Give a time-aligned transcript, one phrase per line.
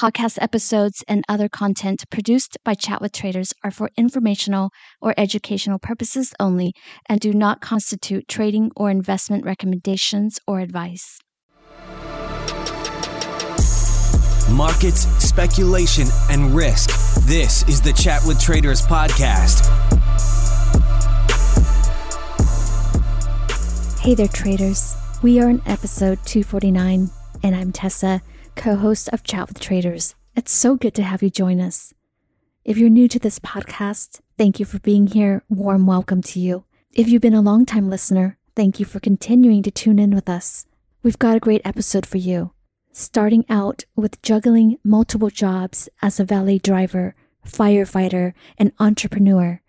[0.00, 4.70] Podcast episodes and other content produced by Chat with Traders are for informational
[5.02, 6.72] or educational purposes only
[7.10, 11.18] and do not constitute trading or investment recommendations or advice.
[14.50, 16.88] Markets, speculation, and risk.
[17.26, 19.68] This is the Chat with Traders podcast.
[24.00, 24.96] Hey there, traders.
[25.22, 27.10] We are in episode 249,
[27.42, 28.22] and I'm Tessa
[28.60, 30.14] co host of Chat with Traders.
[30.36, 31.94] It's so good to have you join us.
[32.62, 35.42] If you're new to this podcast, thank you for being here.
[35.48, 36.64] Warm welcome to you.
[36.92, 40.66] If you've been a long-time listener, thank you for continuing to tune in with us.
[41.02, 42.52] We've got a great episode for you.
[42.92, 47.14] Starting out with juggling multiple jobs as a valet driver,
[47.48, 49.62] firefighter, and entrepreneur.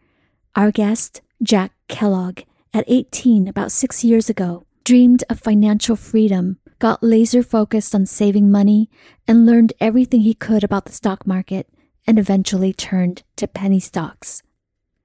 [0.58, 2.42] Our guest, Jack Kellogg,
[2.74, 8.50] at 18, about six years ago, dreamed of financial freedom got laser focused on saving
[8.50, 8.90] money,
[9.28, 11.69] and learned everything he could about the stock market,
[12.08, 14.42] and eventually turned to penny stocks.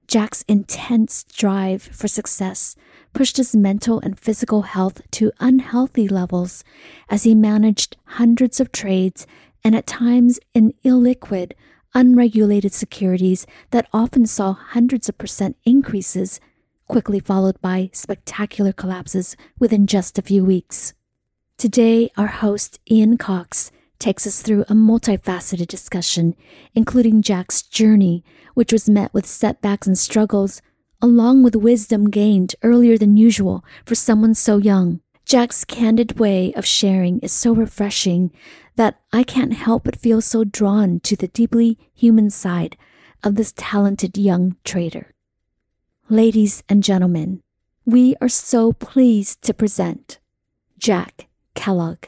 [0.07, 2.75] Jack's intense drive for success
[3.13, 6.63] pushed his mental and physical health to unhealthy levels
[7.09, 9.27] as he managed hundreds of trades
[9.63, 11.51] and at times in illiquid,
[11.93, 16.39] unregulated securities that often saw hundreds of percent increases,
[16.87, 20.95] quickly followed by spectacular collapses within just a few weeks.
[21.57, 26.35] Today, our host, Ian Cox, takes us through a multifaceted discussion,
[26.75, 28.23] including Jack's journey,
[28.53, 30.61] which was met with setbacks and struggles,
[31.01, 35.01] along with wisdom gained earlier than usual for someone so young.
[35.25, 38.31] Jack's candid way of sharing is so refreshing
[38.75, 42.77] that I can't help but feel so drawn to the deeply human side
[43.23, 45.15] of this talented young trader.
[46.07, 47.41] Ladies and gentlemen,
[47.83, 50.19] we are so pleased to present
[50.77, 51.26] Jack
[51.57, 52.05] Kellogg.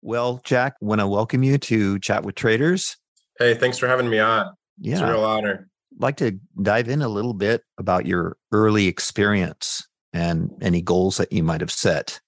[0.00, 2.96] Well, Jack, want to welcome you to Chat with Traders.
[3.38, 4.54] Hey, thanks for having me on.
[4.78, 4.92] Yeah.
[4.92, 5.68] It's a real honor.
[5.92, 11.16] I'd like to dive in a little bit about your early experience and any goals
[11.16, 12.20] that you might have set.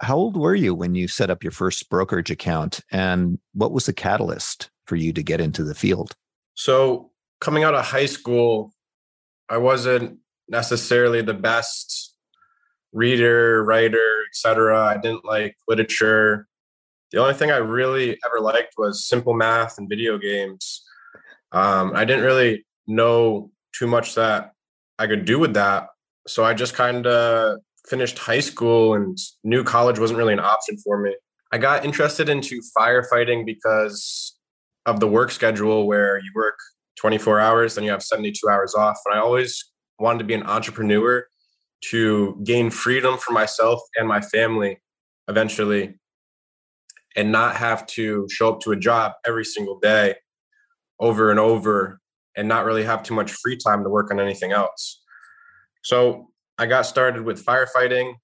[0.00, 3.86] How old were you when you set up your first brokerage account and what was
[3.86, 6.12] the catalyst for you to get into the field?
[6.54, 8.72] So, coming out of high school,
[9.48, 10.18] I wasn't
[10.48, 12.01] necessarily the best
[12.92, 14.86] reader, writer, etc.
[14.86, 16.46] I didn't like literature.
[17.10, 20.82] The only thing I really ever liked was simple math and video games.
[21.52, 24.52] Um, I didn't really know too much that
[24.98, 25.88] I could do with that.
[26.26, 27.58] So I just kind of
[27.88, 31.14] finished high school and knew college wasn't really an option for me.
[31.50, 34.38] I got interested into firefighting because
[34.86, 36.58] of the work schedule where you work
[36.96, 38.98] 24 hours, then you have 72 hours off.
[39.06, 41.26] And I always wanted to be an entrepreneur
[41.90, 44.80] to gain freedom for myself and my family
[45.28, 45.98] eventually
[47.16, 50.14] and not have to show up to a job every single day
[51.00, 52.00] over and over
[52.36, 55.02] and not really have too much free time to work on anything else.
[55.82, 58.14] So I got started with firefighting.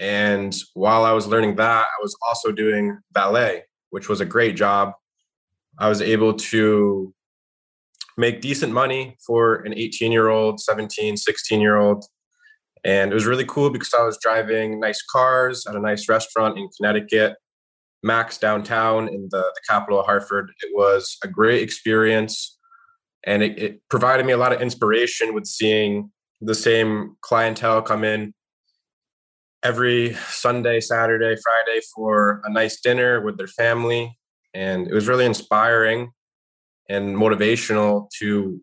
[0.00, 4.56] And while I was learning that, I was also doing ballet, which was a great
[4.56, 4.92] job.
[5.78, 7.14] I was able to
[8.16, 12.04] make decent money for an 18 year old, 17, 16 year old
[12.84, 16.58] and it was really cool because I was driving nice cars at a nice restaurant
[16.58, 17.36] in Connecticut,
[18.02, 20.50] Max downtown in the, the capital of Hartford.
[20.62, 22.58] It was a great experience.
[23.26, 26.10] and it, it provided me a lot of inspiration with seeing
[26.40, 28.34] the same clientele come in
[29.62, 34.18] every Sunday, Saturday, Friday for a nice dinner with their family.
[34.52, 36.10] And it was really inspiring
[36.88, 38.60] and motivational to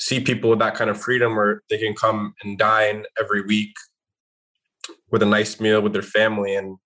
[0.00, 3.74] see people with that kind of freedom where they can come and dine every week
[5.10, 6.78] with a nice meal with their family and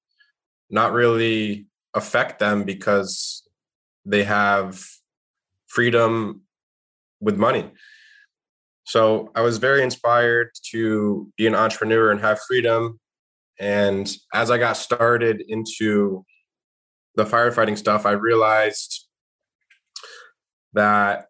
[0.69, 3.49] not really affect them because
[4.05, 4.85] they have
[5.69, 6.43] freedom
[7.21, 7.71] with money.
[8.85, 13.01] So I was very inspired to be an entrepreneur and have freedom.
[13.59, 16.25] And as I got started into
[17.15, 19.07] the firefighting stuff, I realized
[20.73, 21.29] that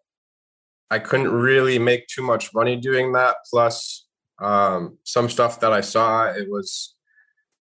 [0.91, 3.37] I couldn't really make too much money doing that.
[3.49, 4.07] Plus,
[4.39, 6.95] um, some stuff that I saw, it was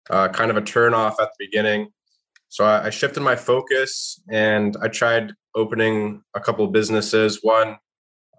[0.09, 1.89] uh, kind of a turn off at the beginning.
[2.49, 7.39] So I, I shifted my focus and I tried opening a couple businesses.
[7.41, 7.77] One,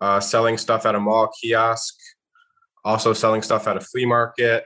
[0.00, 1.94] uh, selling stuff at a mall kiosk,
[2.84, 4.64] also selling stuff at a flea market.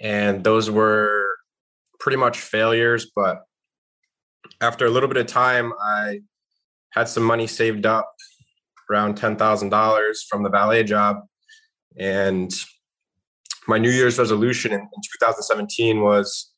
[0.00, 1.24] And those were
[2.00, 3.10] pretty much failures.
[3.14, 3.42] But
[4.60, 6.20] after a little bit of time, I
[6.90, 8.12] had some money saved up
[8.92, 11.16] around $10,000 from the valet job.
[11.98, 12.52] And
[13.66, 16.52] my New Year's resolution in, in 2017 was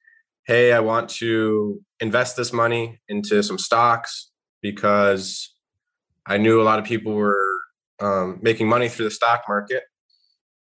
[0.47, 5.55] hey, I want to invest this money into some stocks because
[6.27, 7.61] I knew a lot of people were
[8.01, 9.85] um, making money through the stock market.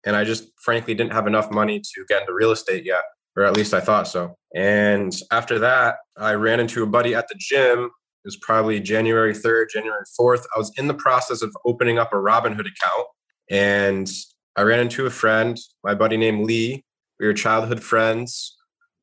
[0.06, 3.03] And I just frankly didn't have enough money to get into real estate yet,
[3.35, 4.35] or at least I thought so.
[4.56, 7.91] And after that, I ran into a buddy at the gym.
[8.23, 10.44] It was probably January 3rd, January 4th.
[10.56, 13.07] I was in the process of opening up a Robinhood account.
[13.50, 14.09] And
[14.56, 16.85] I ran into a friend, my buddy named Lee.
[17.19, 18.57] We were childhood friends,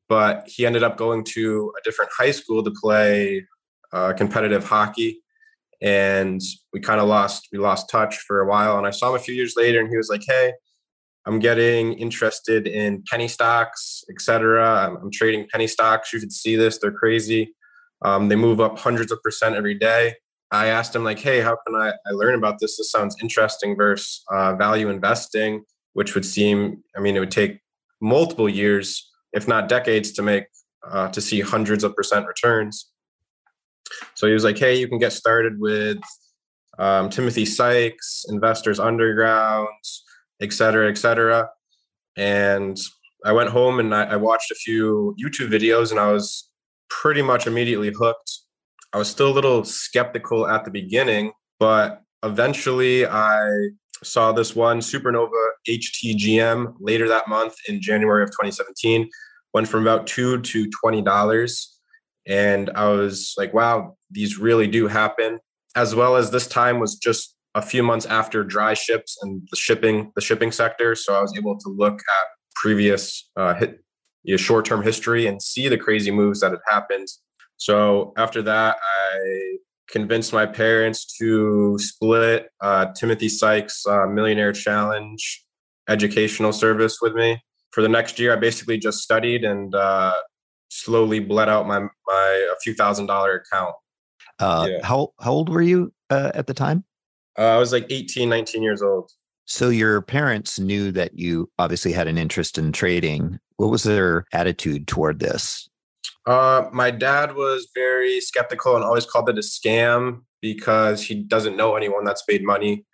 [0.07, 3.45] but he ended up going to a different high school to play
[3.91, 5.21] uh, competitive hockey
[5.81, 6.41] and
[6.73, 9.19] we kind of lost we lost touch for a while and i saw him a
[9.19, 10.53] few years later and he was like hey
[11.25, 16.55] i'm getting interested in penny stocks etc I'm, I'm, trading penny stocks you should see
[16.55, 17.53] this they're crazy
[18.01, 20.15] um, they move up hundreds of percent every day.
[20.51, 22.77] I asked him like hey how can i, I learn about this?
[22.77, 25.63] This sounds interesting versus uh, value investing
[25.93, 27.59] which would seem i mean it would take
[27.99, 30.45] multiple years if not decades to make
[30.87, 32.89] uh, to see hundreds of percent returns.
[34.15, 35.99] So he was like, hey, you can get started with
[36.77, 39.67] um, Timothy Sykes, Investors Underground,
[40.41, 41.49] et cetera, et cetera.
[42.15, 42.77] And
[43.25, 46.48] I went home and I, I watched a few YouTube videos and I was
[46.89, 48.31] pretty much immediately hooked.
[48.93, 53.69] I was still a little skeptical at the beginning, but eventually I
[54.03, 59.09] saw this one supernova HTGM later that month in January of 2017
[59.53, 61.79] went from about two to twenty dollars
[62.29, 65.39] and I was like, wow, these really do happen.
[65.75, 70.11] As well as this time was just a few months after DryShips and the shipping,
[70.15, 70.93] the shipping sector.
[70.95, 73.83] So I was able to look at previous uh, hit,
[74.23, 77.07] you know, short-term history and see the crazy moves that had happened.
[77.57, 79.57] So after that, I
[79.89, 85.45] convinced my parents to split uh, Timothy Sykes uh, Millionaire Challenge
[85.89, 87.41] educational service with me.
[87.71, 90.13] For the next year, I basically just studied and uh,
[90.69, 93.75] slowly bled out my my a few thousand dollar account.
[94.39, 94.85] Uh, yeah.
[94.85, 96.85] How how old were you uh, at the time?
[97.37, 99.09] Uh, I was like 18, 19 years old.
[99.49, 103.39] So your parents knew that you obviously had an interest in trading.
[103.57, 105.67] What was their attitude toward this?
[106.27, 111.57] Uh, my dad was very skeptical and always called it a scam because he doesn't
[111.57, 112.85] know anyone that's made money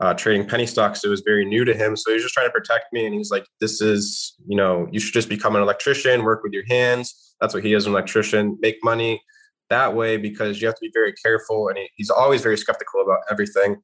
[0.00, 1.04] uh, trading penny stocks.
[1.04, 1.94] It was very new to him.
[1.94, 3.04] So he was just trying to protect me.
[3.04, 6.54] And he's like, this is, you know, you should just become an electrician, work with
[6.54, 7.34] your hands.
[7.38, 9.22] That's what he is an electrician, make money
[9.68, 11.68] that way because you have to be very careful.
[11.68, 13.76] And he, he's always very skeptical about everything.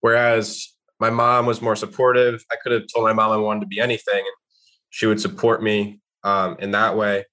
[0.00, 2.44] Whereas my mom was more supportive.
[2.52, 4.34] I could have told my mom I wanted to be anything and
[4.90, 7.24] she would support me um, in that way.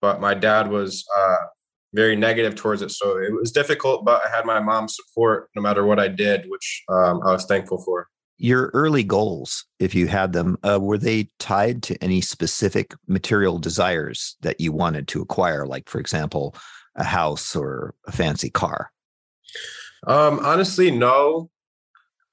[0.00, 1.46] But my dad was uh,
[1.94, 2.90] very negative towards it.
[2.90, 6.44] So it was difficult, but I had my mom's support no matter what I did,
[6.48, 8.08] which um, I was thankful for.
[8.38, 13.58] Your early goals, if you had them, uh, were they tied to any specific material
[13.58, 15.66] desires that you wanted to acquire?
[15.66, 16.54] Like, for example,
[16.96, 18.92] a house or a fancy car?
[20.06, 21.50] Um, honestly, no.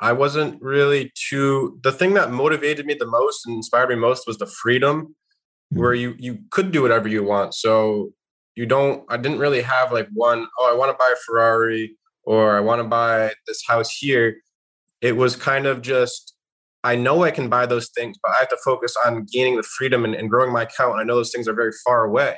[0.04, 1.80] I wasn't really too.
[1.84, 5.80] The thing that motivated me the most and inspired me most was the freedom, mm-hmm.
[5.80, 7.54] where you you could do whatever you want.
[7.54, 8.14] So
[8.56, 11.96] you don't i didn't really have like one oh i want to buy a ferrari
[12.24, 14.38] or i want to buy this house here
[15.02, 16.36] it was kind of just
[16.84, 19.64] i know i can buy those things but i have to focus on gaining the
[19.64, 22.38] freedom and, and growing my account i know those things are very far away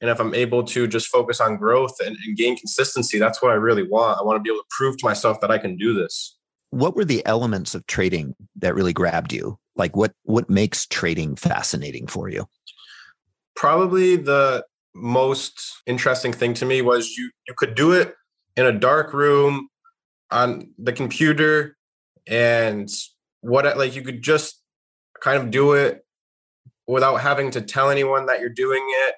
[0.00, 3.50] and if i'm able to just focus on growth and, and gain consistency that's what
[3.50, 5.76] i really want i want to be able to prove to myself that i can
[5.76, 6.37] do this
[6.70, 9.58] what were the elements of trading that really grabbed you?
[9.76, 12.48] Like what what makes trading fascinating for you?
[13.56, 18.14] Probably the most interesting thing to me was you you could do it
[18.56, 19.68] in a dark room
[20.30, 21.76] on the computer
[22.26, 22.90] and
[23.40, 24.60] what like you could just
[25.20, 26.04] kind of do it
[26.86, 29.14] without having to tell anyone that you're doing it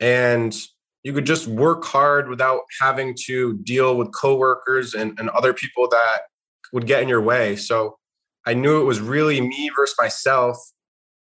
[0.00, 0.56] and
[1.02, 5.88] you could just work hard without having to deal with coworkers and, and other people
[5.88, 6.22] that
[6.74, 7.56] would get in your way.
[7.56, 7.96] So
[8.46, 10.58] i knew it was really me versus myself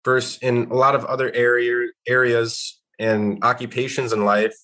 [0.04, 4.56] versus in a lot of other area areas and occupations in life.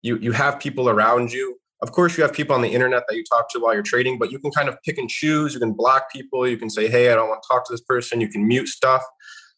[0.00, 1.58] You you have people around you.
[1.82, 4.18] Of course you have people on the internet that you talk to while you're trading
[4.18, 5.52] but you can kind of pick and choose.
[5.52, 6.48] You can block people.
[6.48, 8.20] You can say hey i don't want to talk to this person.
[8.20, 9.02] You can mute stuff.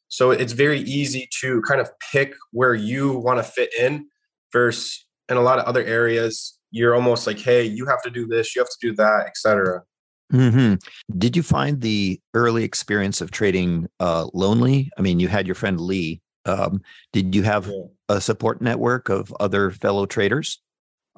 [0.09, 4.09] So it's very easy to kind of pick where you want to fit in
[4.55, 6.59] versus in a lot of other areas.
[6.71, 8.57] You're almost like hey you have to do this.
[8.57, 9.83] You have to do that etc
[10.33, 10.75] mm-hmm.
[11.19, 15.55] did you find the early experience of trading uh, lonely i mean you had your
[15.55, 16.81] friend lee um,
[17.13, 17.83] did you have yeah.
[18.09, 20.61] a support network of other fellow traders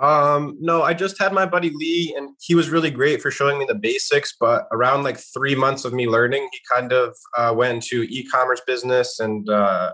[0.01, 3.59] um, no, I just had my buddy Lee, and he was really great for showing
[3.59, 4.35] me the basics.
[4.39, 8.63] But around like three months of me learning, he kind of uh, went into e-commerce
[8.67, 9.93] business and uh,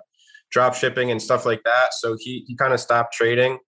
[0.53, 1.93] drop shipping and stuff like that.
[1.93, 3.59] So he he kind of stopped trading,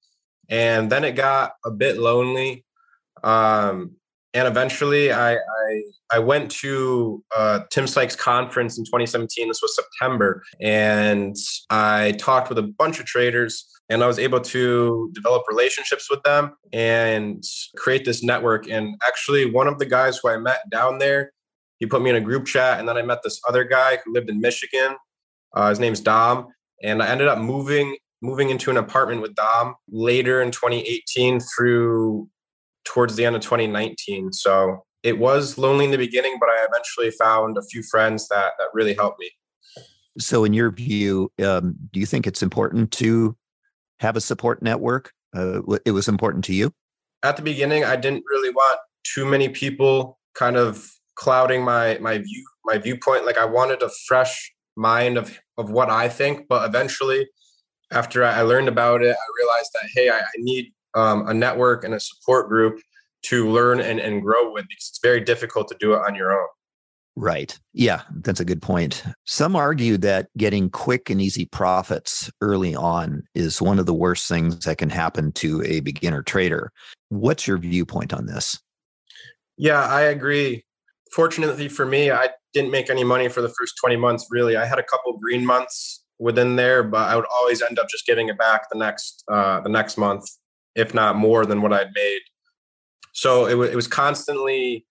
[0.48, 2.64] and then it got a bit lonely.
[3.24, 3.96] Um,
[4.35, 5.82] and eventually, I I,
[6.12, 9.49] I went to uh, Tim Sykes conference in 2017.
[9.49, 11.37] This was September, and
[11.70, 16.23] I talked with a bunch of traders and I was able to develop relationships with
[16.23, 17.42] them and
[17.76, 18.68] create this network.
[18.68, 21.32] And actually, one of the guys who I met down there,
[21.78, 24.12] he put me in a group chat, and then I met this other guy who
[24.12, 24.97] lived in Michigan.
[25.54, 26.49] Uh, his name's Dom,
[26.82, 32.28] and I ended up moving moving into an apartment with Dom later in 2018 through
[32.88, 34.33] towards the end of 2019.
[34.33, 38.52] So it was lonely in the beginning, but I eventually found a few friends that
[38.59, 39.30] that really helped me.
[40.18, 43.37] So, in your view, um, do you think it's important to
[44.00, 45.12] have a support network?
[45.37, 46.73] Uh, it was important to you?
[47.23, 52.18] At the beginning, I didn't really want too many people kind of clouding my my
[52.18, 53.26] view my viewpoint.
[53.26, 57.28] Like I wanted a fresh mind of of what I think, but eventually,
[57.92, 61.85] after I learned about it, I realized that hey, I, I need um, a network
[61.85, 62.80] and a support group
[63.23, 66.33] to learn and, and grow with because it's very difficult to do it on your
[66.33, 66.49] own.
[67.16, 67.59] Right.
[67.73, 69.02] Yeah, that's a good point.
[69.25, 74.28] Some argue that getting quick and easy profits early on is one of the worst
[74.28, 76.71] things that can happen to a beginner trader.
[77.09, 78.61] What's your viewpoint on this?
[79.57, 80.64] Yeah, I agree.
[81.12, 84.57] Fortunately for me, I didn't make any money for the first 20 months, really.
[84.57, 88.07] I had a couple green months within there, but I would always end up just
[88.07, 90.25] giving it back the next uh, the next month,
[90.78, 92.20] if not more than what I'd made.
[93.12, 94.87] So it, w- it was constantly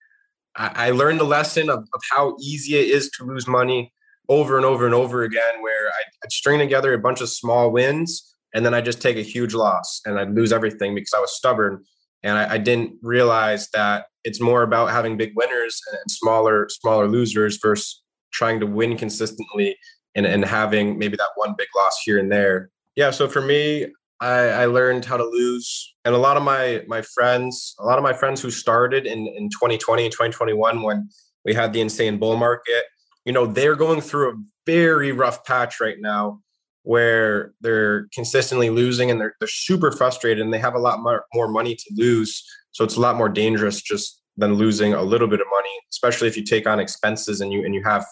[0.60, 3.92] I, learned the lesson of, of how easy it is to lose money
[4.28, 7.70] over and over and over again, where I'd, I'd string together a bunch of small
[7.70, 11.20] wins and then I'd just take a huge loss and I'd lose everything because I
[11.20, 11.84] was stubborn
[12.22, 17.06] and I, I, didn't realize that it's more about having big winners and smaller smaller
[17.06, 18.02] losers versus
[18.32, 19.76] trying to win consistently
[20.16, 22.70] and, and having maybe that one big loss here and there.
[22.96, 23.86] Yeah, so for me,
[24.20, 25.94] I, I learned how to lose.
[26.04, 29.26] And a lot of my my friends, a lot of my friends who started in,
[29.26, 31.08] in 2020 and 2021 when
[31.44, 32.84] we had the insane bull market,
[33.24, 34.34] you know, they're going through a
[34.66, 36.40] very rough patch right now
[36.82, 41.26] where they're consistently losing and they're, they're super frustrated and they have a lot more,
[41.34, 42.42] more money to lose.
[42.70, 46.28] So it's a lot more dangerous just than losing a little bit of money, especially
[46.28, 48.06] if you take on expenses and you and you have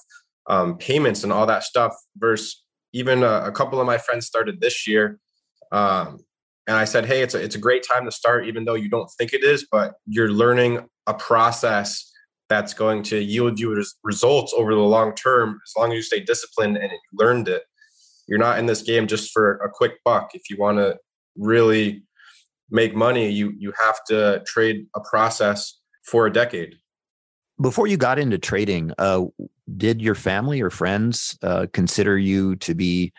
[0.48, 1.94] um, payments and all that stuff.
[2.18, 5.18] Versus even a, a couple of my friends started this year
[5.72, 6.20] um,
[6.66, 8.88] and I said, hey, it's a, it's a great time to start, even though you
[8.88, 12.12] don't think it is, but you're learning a process
[12.48, 16.20] that's going to yield you results over the long term as long as you stay
[16.20, 17.62] disciplined and you learned it.
[18.28, 20.30] You're not in this game just for a quick buck.
[20.34, 20.96] If you want to
[21.36, 22.02] really
[22.70, 26.74] make money, you you have to trade a process for a decade.
[27.60, 29.24] Before you got into trading, uh,
[29.76, 33.12] did your family or friends uh, consider you to be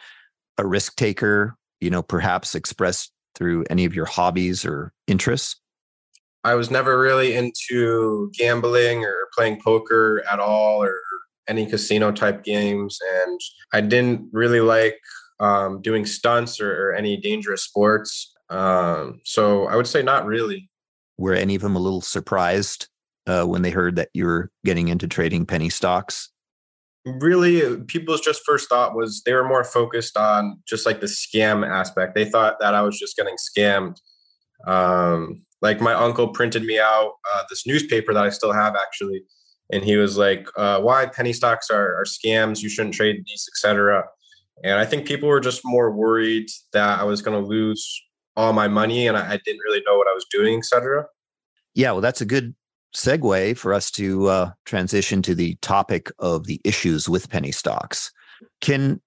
[0.57, 5.55] a risk taker you know, perhaps expressed through any of your hobbies or interests?
[6.43, 10.99] I was never really into gambling or playing poker at all or
[11.47, 12.99] any casino type games.
[13.23, 13.39] And
[13.73, 14.97] I didn't really like
[15.39, 18.33] um, doing stunts or, or, any dangerous sports.
[18.49, 20.69] Um, so I would say not really.
[21.17, 22.87] Were any of them a little surprised
[23.27, 26.31] uh, when they heard that you were getting into trading penny stocks?
[27.19, 31.67] Really people's just first thought was they were more focused on just like the scam
[31.67, 33.97] aspect they thought that i was just getting scammed
[34.65, 39.21] um, like my uncle printed me out uh, this newspaper that i still have actually
[39.71, 42.61] and he was like, uh, "Why penny stocks are, are scams?
[42.61, 44.05] You shouldn't trade these, etc."
[44.63, 48.01] And I think people were just more worried that I was going to lose
[48.35, 51.05] all my money, and I, I, didn't really know what I was doing, etc.
[51.73, 52.55] Yeah, well, that's a good
[52.95, 58.11] segue for us to uh, transition to the topic of the issues with penny stocks.
[58.61, 59.01] Can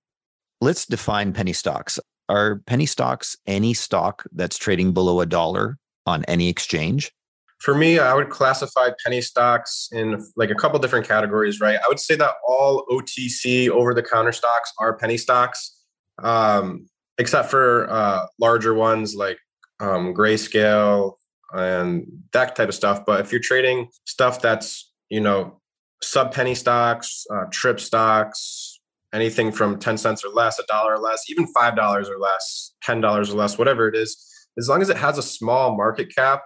[0.60, 1.98] let's define penny stocks.
[2.28, 7.12] Are penny stocks any stock that's trading below a dollar on any exchange?
[7.60, 11.76] For me, I would classify penny stocks in like a couple different categories, right?
[11.76, 15.76] I would say that all OTC over the counter stocks are penny stocks,
[16.22, 19.38] um, except for uh, larger ones like
[19.78, 21.14] um, Grayscale
[21.52, 23.04] and that type of stuff.
[23.04, 25.60] But if you're trading stuff that's, you know,
[26.02, 28.80] sub penny stocks, uh, trip stocks,
[29.12, 33.04] anything from 10 cents or less, a dollar or less, even $5 or less, $10
[33.04, 34.16] or less, whatever it is,
[34.58, 36.42] as long as it has a small market cap,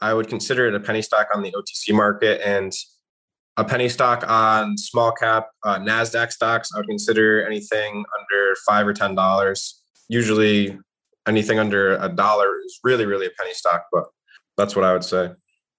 [0.00, 2.72] I would consider it a penny stock on the OTC market and
[3.56, 6.70] a penny stock on small cap uh, Nasdaq stocks.
[6.74, 9.80] I would consider anything under five or ten dollars.
[10.08, 10.78] Usually,
[11.28, 13.84] anything under a dollar is really, really a penny stock.
[13.92, 14.04] But
[14.62, 15.30] that's what I would say.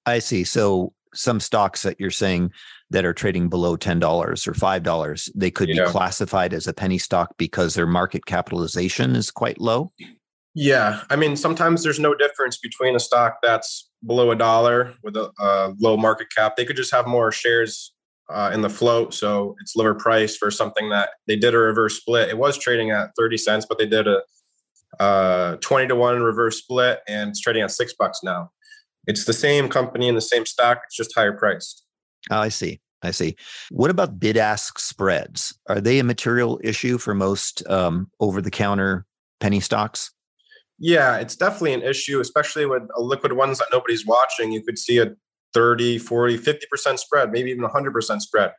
[0.05, 0.43] I see.
[0.43, 2.51] So some stocks that you're saying
[2.89, 6.73] that are trading below ten dollars or five dollars, they could be classified as a
[6.73, 9.91] penny stock because their market capitalization is quite low.
[10.53, 15.15] Yeah, I mean, sometimes there's no difference between a stock that's below a dollar with
[15.15, 16.55] a, a low market cap.
[16.55, 17.93] They could just have more shares
[18.29, 21.97] uh, in the float, so it's lower price for something that they did a reverse
[21.97, 22.29] split.
[22.29, 24.21] It was trading at thirty cents, but they did a
[24.99, 28.51] uh, twenty to one reverse split, and it's trading at six bucks now.
[29.07, 31.85] It's the same company and the same stock, it's just higher priced.
[32.31, 32.79] Oh, I see.
[33.01, 33.35] I see.
[33.69, 35.57] What about bid ask spreads?
[35.67, 39.05] Are they a material issue for most um, over the counter
[39.41, 40.11] penny stocks?
[40.79, 44.51] Yeah, it's definitely an issue, especially with liquid ones that nobody's watching.
[44.51, 45.13] You could see a
[45.53, 48.53] 30, 40, 50% spread, maybe even 100% spread.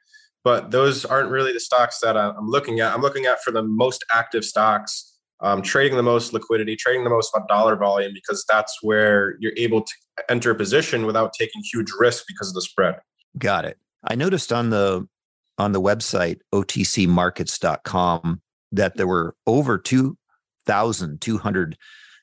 [0.45, 2.93] But those aren't really the stocks that I'm looking at.
[2.93, 5.14] I'm looking at for the most active stocks,
[5.45, 9.83] um, trading the most liquidity, trading the most dollar volume, because that's where you're able
[9.83, 9.93] to
[10.31, 12.97] enter a position without taking huge risk because of the spread.
[13.39, 13.79] Got it.
[14.03, 15.07] I noticed on the
[15.59, 18.41] on the website otcmarkets.com
[18.73, 21.79] that there were over 2,200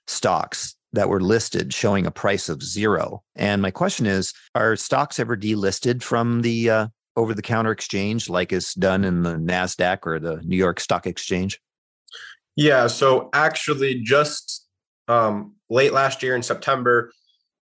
[0.08, 3.24] stocks that were listed showing a price of zero.
[3.36, 8.30] And my question is Are stocks ever delisted from the uh, over the counter exchange
[8.30, 11.60] like is done in the NASDAQ or the New York Stock Exchange?
[12.56, 12.88] Yeah.
[12.88, 14.68] So actually, just
[15.08, 17.12] um, late last year in September,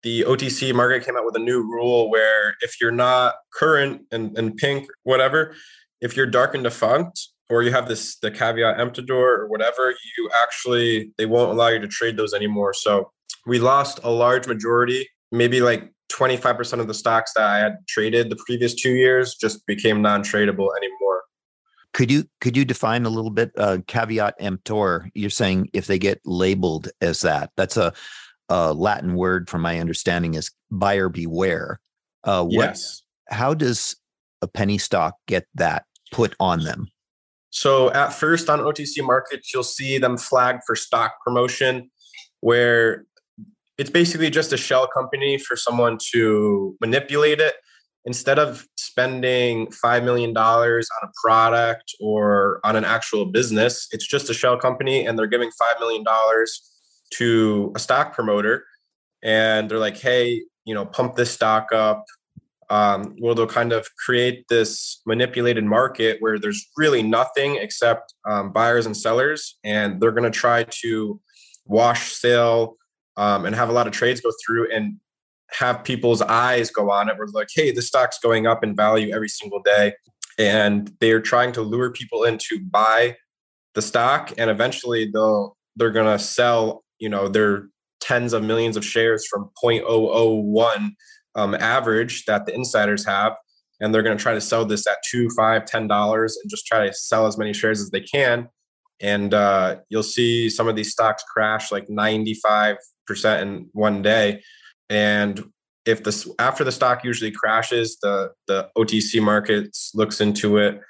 [0.03, 4.37] the OTC market came out with a new rule where if you're not current and,
[4.37, 5.55] and pink, whatever,
[6.01, 10.31] if you're dark and defunct, or you have this the caveat emptor or whatever, you
[10.43, 12.75] actually they won't allow you to trade those anymore.
[12.75, 13.11] So
[13.47, 18.31] we lost a large majority, maybe like 25% of the stocks that I had traded
[18.31, 21.04] the previous two years just became non-tradable anymore.
[21.95, 25.11] Could you could you define a little bit uh, caveat emptor?
[25.15, 27.93] You're saying if they get labeled as that, that's a,
[28.49, 31.81] a Latin word, from my understanding, is buyer beware.
[32.25, 33.03] Uh, what, yes.
[33.29, 33.97] How does
[34.43, 36.89] a penny stock get that put on them?
[37.51, 41.91] So at first on OTC markets, you'll see them flagged for stock promotion,
[42.41, 43.05] where
[43.79, 47.55] it's basically just a shell company for someone to manipulate it.
[48.07, 54.29] Instead of spending $5 million on a product or on an actual business, it's just
[54.29, 56.05] a shell company and they're giving $5 million
[57.15, 58.65] to a stock promoter.
[59.23, 62.05] And they're like, hey, you know, pump this stock up,
[62.71, 68.53] um, where they'll kind of create this manipulated market where there's really nothing except um,
[68.53, 71.21] buyers and sellers, and they're going to try to
[71.67, 72.77] wash sale
[73.17, 74.99] um, and have a lot of trades go through and
[75.59, 77.17] have people's eyes go on it.
[77.19, 79.95] We're like, hey, the stock's going up in value every single day,
[80.39, 83.17] and they're trying to lure people in to buy
[83.75, 87.69] the stock, and eventually they'll they're to sell, you know, their
[88.01, 90.91] tens of millions of shares from 0.001
[91.35, 93.37] um, average that the insiders have.
[93.81, 96.87] And they're to try to sell this at two five ten dollars and just try
[96.87, 98.49] to sell as many shares as they can.
[99.01, 102.77] And uh, you'll see some of these stocks crash like 95%
[103.43, 104.43] in one day
[104.91, 105.45] and
[105.87, 110.81] if this after the stock usually crashes the the otc markets looks into it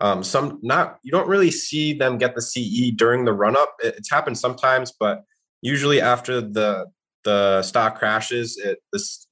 [0.00, 3.74] um, some not you don't really see them get the ce during the run up
[3.82, 5.22] it, it's happened sometimes but
[5.62, 6.86] usually after the
[7.26, 8.78] the stock crashes, it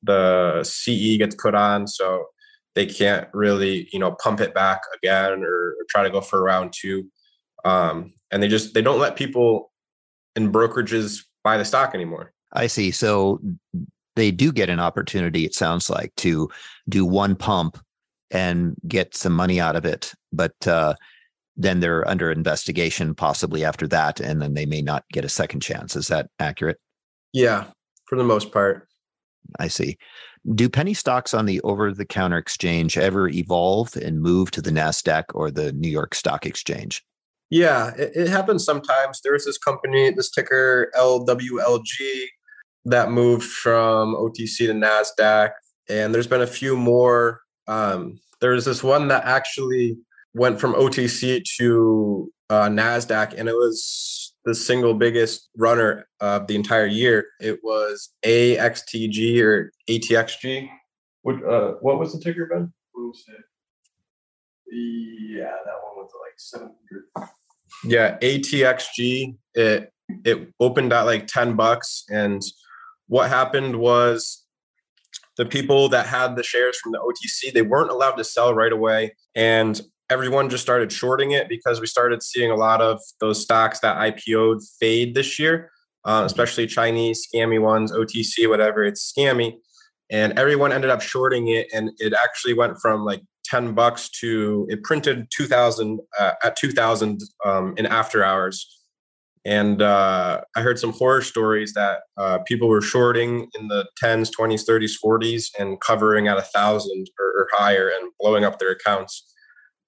[0.02, 2.26] the CE gets put on, so
[2.74, 6.42] they can't really you know pump it back again or, or try to go for
[6.42, 7.04] round two.
[7.64, 9.72] Um, and they just they don't let people
[10.36, 12.32] in brokerages buy the stock anymore.
[12.52, 12.90] I see.
[12.90, 13.40] So
[14.16, 15.44] they do get an opportunity.
[15.44, 16.48] It sounds like to
[16.88, 17.78] do one pump
[18.30, 20.94] and get some money out of it, but uh,
[21.56, 25.60] then they're under investigation possibly after that, and then they may not get a second
[25.60, 25.94] chance.
[25.94, 26.78] Is that accurate?
[27.32, 27.66] Yeah,
[28.06, 28.88] for the most part.
[29.58, 29.98] I see.
[30.54, 34.70] Do penny stocks on the over the counter exchange ever evolve and move to the
[34.70, 37.04] NASDAQ or the New York Stock Exchange?
[37.50, 39.20] Yeah, it, it happens sometimes.
[39.22, 42.24] There's this company, this ticker LWLG,
[42.84, 45.50] that moved from OTC to NASDAQ.
[45.88, 47.40] And there's been a few more.
[47.66, 49.96] Um, there's this one that actually
[50.34, 56.54] went from OTC to uh, NASDAQ, and it was the single biggest runner of the
[56.54, 57.26] entire year.
[57.40, 60.68] It was AXTG or ATXG.
[61.22, 62.72] What, uh, what was the ticker, Ben?
[64.70, 67.28] Yeah, that one was like 700.
[67.84, 69.36] Yeah, ATXG.
[69.54, 69.90] It
[70.24, 72.04] it opened at like 10 bucks.
[72.08, 72.42] And
[73.08, 74.44] what happened was
[75.36, 78.72] the people that had the shares from the OTC, they weren't allowed to sell right
[78.72, 79.14] away.
[79.34, 83.80] And everyone just started shorting it because we started seeing a lot of those stocks
[83.80, 85.70] that IPO'd fade this year,
[86.04, 89.54] uh, especially Chinese scammy ones, OTC, whatever, it's scammy.
[90.10, 91.66] And everyone ended up shorting it.
[91.74, 97.20] And it actually went from like 10 bucks to it printed 2000 uh, at 2000
[97.44, 98.83] um, in after hours
[99.44, 104.30] and uh, i heard some horror stories that uh, people were shorting in the 10s
[104.38, 108.70] 20s 30s 40s and covering at a thousand or, or, higher and blowing up their
[108.70, 109.30] accounts.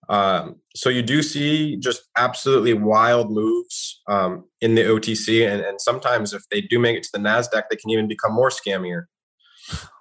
[0.09, 5.81] Um, so you do see just absolutely wild moves um, in the otc and, and
[5.81, 9.05] sometimes if they do make it to the nasdaq they can even become more scammier.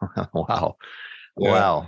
[0.33, 0.75] Wow.
[1.37, 1.51] Yeah.
[1.51, 1.87] wow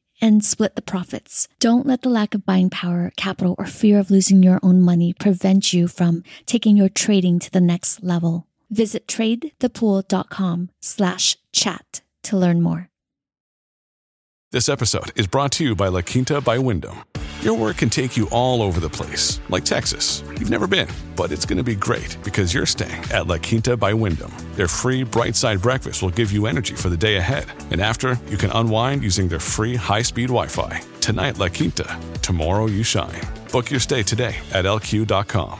[0.21, 1.47] and split the profits.
[1.59, 5.13] Don't let the lack of buying power, capital, or fear of losing your own money
[5.13, 8.47] prevent you from taking your trading to the next level.
[8.69, 12.89] Visit tradethepool.com slash chat to learn more.
[14.51, 17.03] This episode is brought to you by La Quinta by Wyndham.
[17.41, 20.23] Your work can take you all over the place, like Texas.
[20.37, 23.75] You've never been, but it's going to be great because you're staying at La Quinta
[23.75, 24.31] by Wyndham.
[24.53, 27.45] Their free bright side breakfast will give you energy for the day ahead.
[27.71, 30.83] And after, you can unwind using their free high speed Wi Fi.
[30.99, 31.99] Tonight, La Quinta.
[32.21, 33.21] Tomorrow, you shine.
[33.51, 35.59] Book your stay today at lq.com.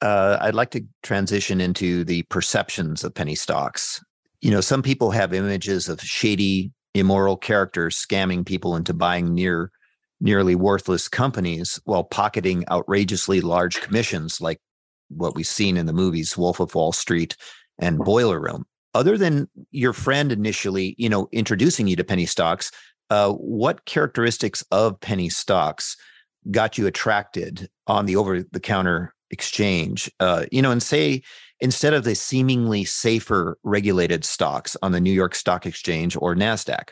[0.00, 4.00] Uh, I'd like to transition into the perceptions of penny stocks.
[4.42, 9.70] You know, some people have images of shady immoral characters scamming people into buying near
[10.20, 14.60] nearly worthless companies while pocketing outrageously large commissions like
[15.08, 17.36] what we've seen in the movies Wolf of Wall Street
[17.78, 18.64] and Boiler Room.
[18.94, 22.70] Other than your friend initially, you know, introducing you to penny stocks,
[23.08, 25.96] uh, what characteristics of penny stocks
[26.50, 30.10] got you attracted on the over the counter exchange?
[30.20, 31.22] Uh, you know, and say
[31.60, 36.90] instead of the seemingly safer regulated stocks on the New York Stock Exchange or NASDAQ?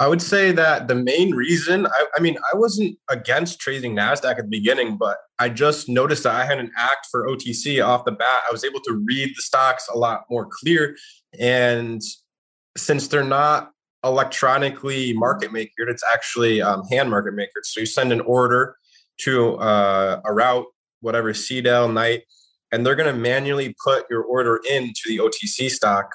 [0.00, 4.30] I would say that the main reason, I, I, mean, I wasn't against trading NASDAQ
[4.30, 8.04] at the beginning, but I just noticed that I had an act for OTC off
[8.04, 8.40] the bat.
[8.48, 10.96] I was able to read the stocks a lot more clear.
[11.38, 12.02] And
[12.76, 13.70] since they're not
[14.02, 17.64] electronically market makered, it's actually um, hand market makered.
[17.64, 18.74] So you send an order
[19.20, 20.66] to uh, a route,
[21.00, 22.22] whatever, CDL, night,
[22.72, 26.10] and they're going to manually put your order into the OTC stock.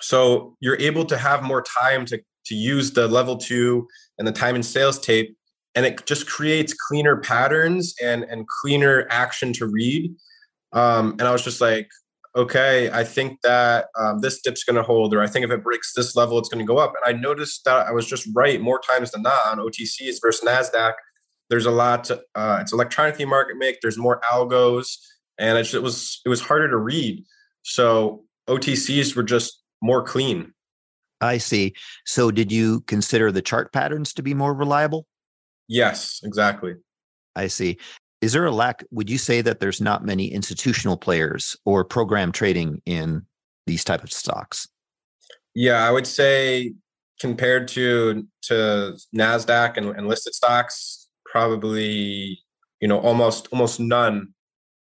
[0.00, 3.86] So you're able to have more time to, to use the level two
[4.16, 5.36] and the time and sales tape.
[5.74, 10.14] And it just creates cleaner patterns and, and cleaner action to read.
[10.72, 11.88] Um, and I was just like,
[12.36, 15.64] okay, I think that um, this dip's going to hold, or I think if it
[15.64, 16.94] breaks this level, it's going to go up.
[16.94, 20.46] And I noticed that I was just right more times than not on OTCs versus
[20.46, 20.92] NASDAQ.
[21.50, 24.96] There's a lot, uh, it's electronically market make, there's more algos
[25.40, 27.24] and it, it was it was harder to read.
[27.62, 30.52] So OTCs were just more clean.
[31.20, 31.74] I see.
[32.06, 35.06] So did you consider the chart patterns to be more reliable?
[35.68, 36.74] Yes, exactly.
[37.36, 37.78] I see.
[38.20, 38.84] Is there a lack?
[38.90, 43.22] Would you say that there's not many institutional players or program trading in
[43.66, 44.68] these type of stocks?
[45.54, 46.74] Yeah, I would say
[47.18, 52.40] compared to to Nasdaq and, and listed stocks, probably
[52.80, 54.34] you know, almost almost none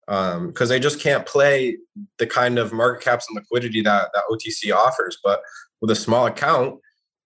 [0.09, 1.77] because um, they just can't play
[2.17, 5.19] the kind of market caps and liquidity that that OTC offers.
[5.23, 5.41] But
[5.81, 6.79] with a small account,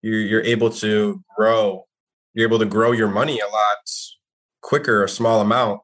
[0.03, 1.87] you're, you're able to grow.
[2.35, 3.77] You're able to grow your money a lot
[4.61, 5.81] quicker, a small amount.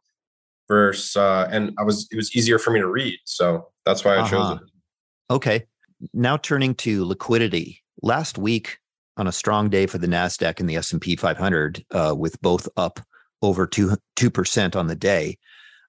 [0.66, 4.14] Versus, uh, and I was it was easier for me to read, so that's why
[4.14, 4.30] I uh-huh.
[4.30, 5.32] chose it.
[5.32, 5.66] Okay,
[6.12, 7.82] now turning to liquidity.
[8.02, 8.78] Last week,
[9.16, 12.40] on a strong day for the Nasdaq and the S and P 500, uh, with
[12.40, 13.00] both up
[13.42, 15.38] over two two percent on the day,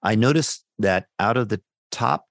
[0.03, 1.61] I noticed that out of the
[1.91, 2.25] top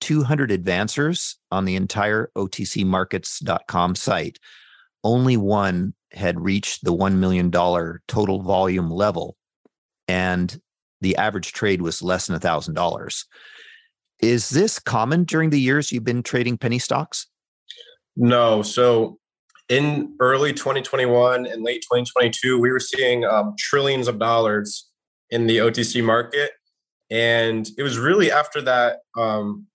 [0.00, 4.38] 200 advancers on the entire OTCMarkets.com site,
[5.04, 9.36] only one had reached the $1 million total volume level,
[10.06, 10.60] and
[11.00, 13.24] the average trade was less than $1,000.
[14.20, 17.26] Is this common during the years you've been trading penny stocks?
[18.16, 18.62] No.
[18.62, 19.18] So
[19.68, 24.88] in early 2021 and late 2022, we were seeing um, trillions of dollars
[25.30, 26.50] in the OTC market.
[27.10, 29.66] And it was really after that um,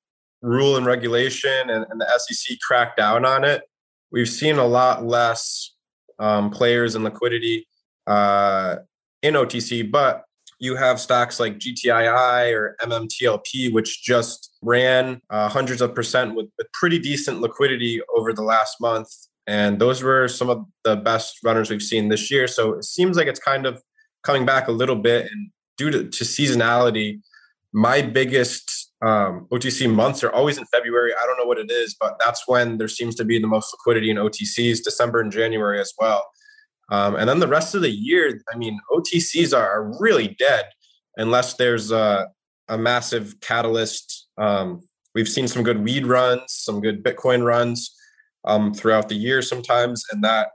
[0.41, 3.63] rule and regulation and, and, the SEC cracked down on it,
[4.11, 5.73] we've seen a lot less
[6.19, 7.67] um, players and liquidity
[8.05, 8.77] uh,
[9.23, 9.89] in OTC.
[9.89, 10.25] But
[10.59, 16.47] you have stocks like GTII or MMTLP, which just ran uh, hundreds of percent with,
[16.57, 19.09] with pretty decent liquidity over the last month.
[19.45, 22.47] And those were some of the best runners we've seen this year.
[22.47, 23.81] So it seems like it's kind of
[24.23, 25.29] coming back a little bit.
[25.29, 27.19] And due to, to seasonality,
[27.73, 31.11] my biggest um, OTC months are always in February.
[31.13, 33.73] I don't know what it is, but that's when there seems to be the most
[33.73, 36.23] liquidity in OTCs, December and January as well.
[36.91, 40.65] Um, and then the rest of the year, I mean, OTCs are, really dead
[41.17, 42.27] unless there's a,
[42.67, 44.27] a massive catalyst.
[44.37, 44.81] Um,
[45.15, 47.95] we've seen some good weed runs, some good Bitcoin runs
[48.45, 50.49] um, throughout the year sometimes, and that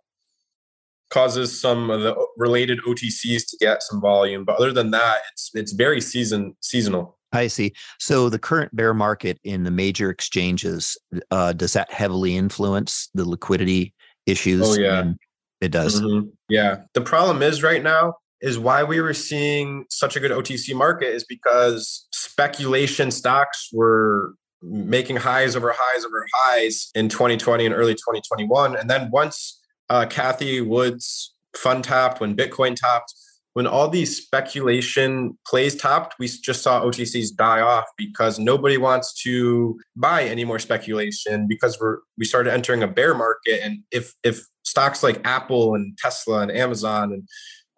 [1.10, 4.44] causes some of the related OTCs to get some volume.
[4.44, 7.16] But other than that, it's it's very season seasonal.
[7.32, 7.72] I see.
[7.98, 10.96] So the current bear market in the major exchanges
[11.30, 13.94] uh, does that heavily influence the liquidity
[14.26, 14.62] issues?
[14.64, 15.12] Oh yeah,
[15.60, 16.00] it does.
[16.00, 16.28] Mm-hmm.
[16.48, 16.82] Yeah.
[16.94, 21.08] The problem is right now is why we were seeing such a good OTC market
[21.08, 27.94] is because speculation stocks were making highs over highs over highs in 2020 and early
[27.94, 29.57] 2021, and then once
[29.90, 33.14] uh, Cathie Wood's fund tapped, when Bitcoin tapped,
[33.54, 39.12] when all these speculation plays topped, we just saw OTCs die off because nobody wants
[39.22, 43.60] to buy any more speculation because we're we started entering a bear market.
[43.64, 47.28] And if if stocks like Apple and Tesla and Amazon and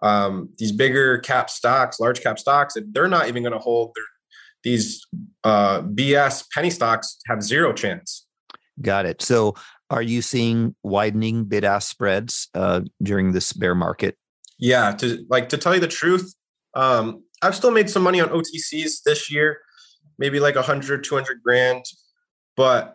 [0.02, 3.92] um, these bigger cap stocks, large cap stocks, if they're not even going to hold
[3.94, 4.04] their
[4.62, 5.06] these
[5.44, 8.26] uh, BS penny stocks have zero chance.
[8.82, 9.22] Got it.
[9.22, 9.54] So
[9.90, 14.16] are you seeing widening bid ask spreads uh, during this bear market?
[14.58, 16.34] Yeah, to like to tell you the truth,
[16.74, 19.58] um, I've still made some money on OTCs this year,
[20.18, 21.84] maybe like 100, 200 grand.
[22.56, 22.94] But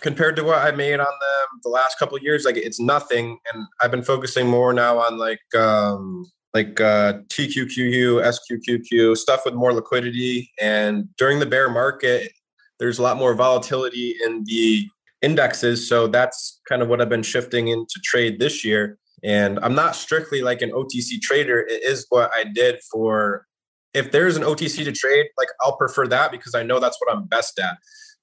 [0.00, 3.38] compared to what I made on them the last couple of years, like it's nothing.
[3.52, 9.54] And I've been focusing more now on like um, like uh, TQQQ, SQQQ, stuff with
[9.54, 10.50] more liquidity.
[10.60, 12.32] And during the bear market,
[12.78, 14.88] there's a lot more volatility in the
[15.22, 15.88] indexes.
[15.88, 18.98] So that's kind of what I've been shifting into trade this year.
[19.24, 21.60] And I'm not strictly like an OTC trader.
[21.60, 23.46] It is what I did for
[23.94, 27.14] if there's an OTC to trade, like I'll prefer that because I know that's what
[27.14, 27.76] I'm best at.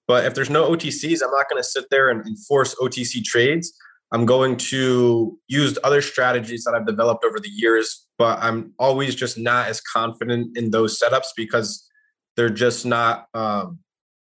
[0.07, 3.71] But if there's no OTCs, I'm not going to sit there and enforce OTC trades.
[4.12, 9.13] I'm going to use other strategies that I've developed over the years, but I'm always
[9.13, 11.88] just not as confident in those setups because
[12.35, 13.79] they're just not um,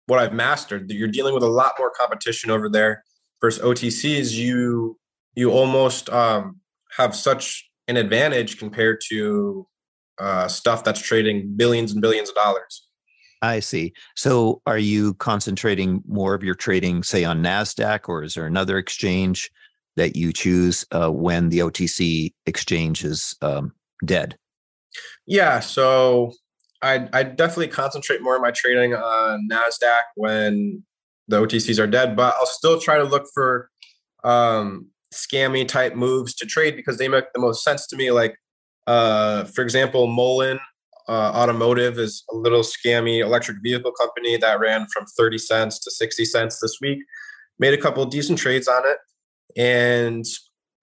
[0.08, 0.89] what I've mastered.
[0.92, 3.04] You're dealing with a lot more competition over there.
[3.42, 4.98] Versus OTCs, you
[5.36, 6.60] you almost um,
[6.98, 9.68] have such an advantage compared to
[10.18, 12.88] uh, stuff that's trading billions and billions of dollars.
[13.42, 13.92] I see.
[14.16, 18.78] So, are you concentrating more of your trading, say, on Nasdaq, or is there another
[18.78, 19.52] exchange
[19.98, 23.74] that you choose uh, when the OTC exchange is um,
[24.06, 24.38] dead?
[25.26, 25.60] Yeah.
[25.60, 26.34] So
[26.84, 30.84] I I definitely concentrate more of my trading on Nasdaq when
[31.28, 33.69] the OTCs are dead, but I'll still try to look for
[34.24, 38.12] um, scammy type moves to trade because they make the most sense to me.
[38.12, 38.36] Like,
[38.88, 40.60] uh, for example, Mullen
[41.08, 45.91] uh, Automotive is a little scammy electric vehicle company that ran from 30 cents to
[45.91, 47.00] 60 cents this week.
[47.60, 48.98] Made a couple decent trades on it.
[49.56, 50.26] And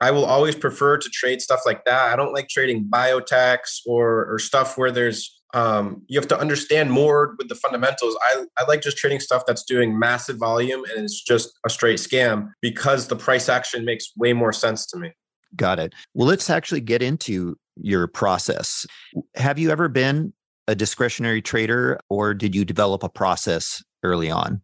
[0.00, 2.12] I will always prefer to trade stuff like that.
[2.12, 6.90] I don't like trading biotechs or, or stuff where there's um, you have to understand
[6.90, 8.16] more with the fundamentals.
[8.22, 11.98] I, I like just trading stuff that's doing massive volume and it's just a straight
[11.98, 15.12] scam because the price action makes way more sense to me.
[15.56, 15.94] Got it.
[16.14, 18.86] Well, let's actually get into your process.
[19.34, 20.32] Have you ever been
[20.68, 24.60] a discretionary trader or did you develop a process early on?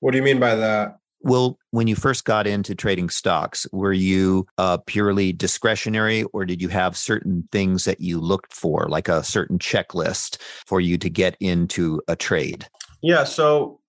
[0.00, 0.98] What do you mean by that?
[1.24, 6.60] Well, when you first got into trading stocks, were you uh, purely discretionary or did
[6.60, 11.08] you have certain things that you looked for, like a certain checklist for you to
[11.08, 12.66] get into a trade?
[13.02, 13.24] Yeah.
[13.24, 13.80] So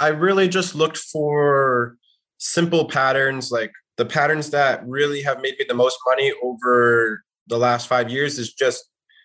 [0.00, 1.96] I really just looked for
[2.38, 7.58] simple patterns, like the patterns that really have made me the most money over the
[7.58, 8.84] last five years is just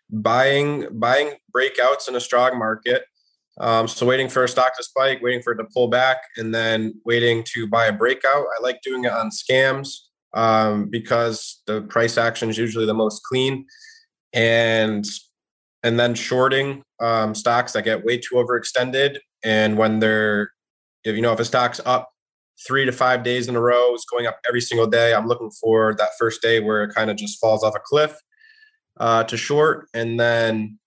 [0.10, 3.03] buying buying breakouts in a strong market
[3.60, 6.54] um, so waiting for a stock to spike, waiting for it to pull back, and
[6.54, 8.46] then waiting to buy a breakout.
[8.58, 9.89] I like doing it on scams
[10.34, 13.65] um, because the price action is usually the most clean,
[14.34, 15.06] and
[15.84, 19.17] and then shorting um, stocks that get way too overextended.
[19.43, 20.52] And when they're,
[21.04, 22.10] if you know, if a stock's up
[22.67, 25.13] three to five days in a row, it's going up every single day.
[25.13, 28.15] I'm looking for that first day where it kind of just falls off a cliff
[29.00, 30.78] uh, to short, and then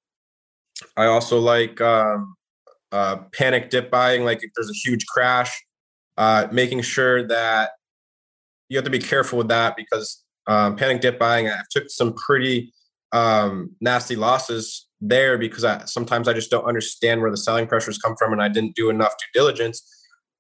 [0.97, 2.37] I also like um,
[2.93, 5.63] uh, panic dip buying, like if there's a huge crash,
[6.17, 7.71] uh, making sure that
[8.69, 12.15] you have to be careful with that because um, panic dip buying, I took some
[12.15, 12.73] pretty
[13.13, 17.99] um, nasty losses there because I, sometimes I just don't understand where the selling pressures
[17.99, 19.83] come from and I didn't do enough due diligence.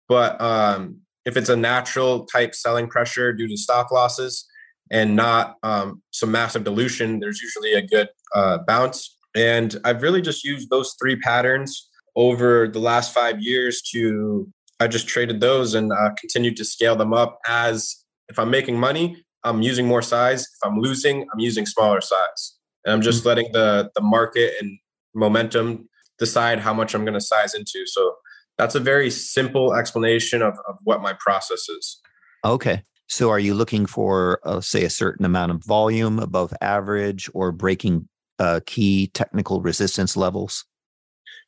[0.08, 4.46] But um, if it's a natural type selling pressure due to stock losses
[4.90, 9.16] and not um, some massive dilution, there's usually a good uh, bounce.
[9.36, 14.88] And I've really just used those three patterns over the last five years to I
[14.88, 19.22] just traded those and uh, continued to scale them up as if I'm making money,
[19.44, 20.42] I'm using more size.
[20.42, 22.56] If I'm losing, I'm using smaller size.
[22.84, 23.28] And I'm just mm-hmm.
[23.28, 24.78] letting the the market and
[25.14, 27.84] momentum decide how much I'm going to size into.
[27.86, 28.14] So
[28.56, 32.00] that's a very simple explanation of, of what my process is.
[32.44, 32.82] Okay.
[33.08, 37.50] So are you looking for, uh, say, a certain amount of volume above average or
[37.52, 40.64] breaking uh, key technical resistance levels?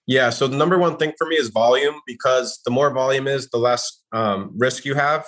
[0.06, 0.30] Yeah.
[0.30, 3.58] So the number one thing for me is volume because the more volume is, the
[3.58, 5.26] less um, risk you have.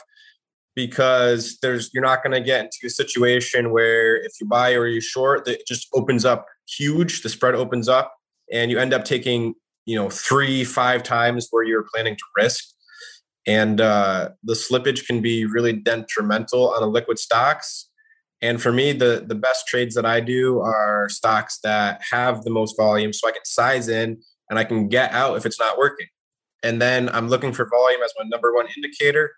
[0.76, 4.88] Because there's you're not going to get into a situation where if you buy or
[4.88, 7.22] you short, it just opens up huge.
[7.22, 8.12] The spread opens up,
[8.52, 9.54] and you end up taking
[9.86, 12.64] you know three, five times where you're planning to risk.
[13.46, 17.88] And uh, the slippage can be really detrimental on illiquid stocks.
[18.42, 22.50] And for me, the the best trades that I do are stocks that have the
[22.50, 25.78] most volume, so I can size in and I can get out if it's not
[25.78, 26.06] working.
[26.62, 29.32] And then I'm looking for volume as my number one indicator.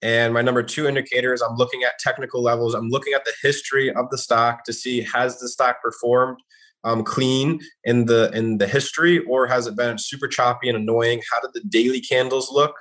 [0.00, 2.74] And my number two indicator is I'm looking at technical levels.
[2.74, 6.38] I'm looking at the history of the stock to see has the stock performed
[6.84, 11.20] um, clean in the in the history, or has it been super choppy and annoying?
[11.32, 12.74] How did the daily candles look?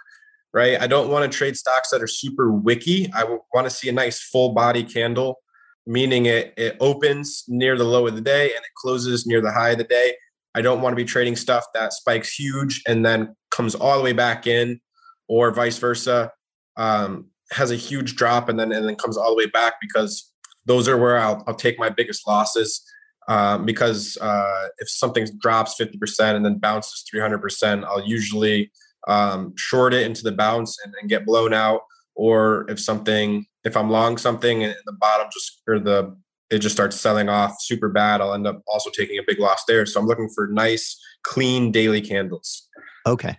[0.53, 0.79] Right.
[0.79, 3.11] I don't want to trade stocks that are super wicky.
[3.13, 5.39] I want to see a nice full body candle,
[5.87, 9.51] meaning it it opens near the low of the day and it closes near the
[9.51, 10.13] high of the day.
[10.57, 14.03] I don't want to be trading stuff that spikes huge and then comes all the
[14.03, 14.81] way back in,
[15.27, 16.31] or vice versa,
[16.77, 20.33] um, has a huge drop and then and then comes all the way back because
[20.65, 22.83] those are where I'll, I'll take my biggest losses.
[23.29, 28.71] Um, because uh, if something drops 50% and then bounces 300%, I'll usually
[29.07, 31.81] um, short it into the bounce and, and get blown out.
[32.15, 36.17] Or if something, if I'm long something and the bottom just or the
[36.49, 39.63] it just starts selling off super bad, I'll end up also taking a big loss
[39.67, 39.85] there.
[39.85, 42.67] So I'm looking for nice, clean daily candles.
[43.05, 43.37] Okay.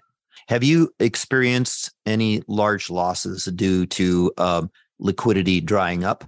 [0.49, 6.25] Have you experienced any large losses due to um, liquidity drying up?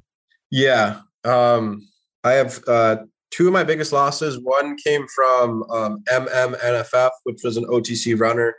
[0.50, 1.00] Yeah.
[1.24, 1.86] Um,
[2.24, 2.96] I have uh,
[3.30, 4.38] two of my biggest losses.
[4.42, 8.54] One came from um, MMNFF, which was an OTC runner.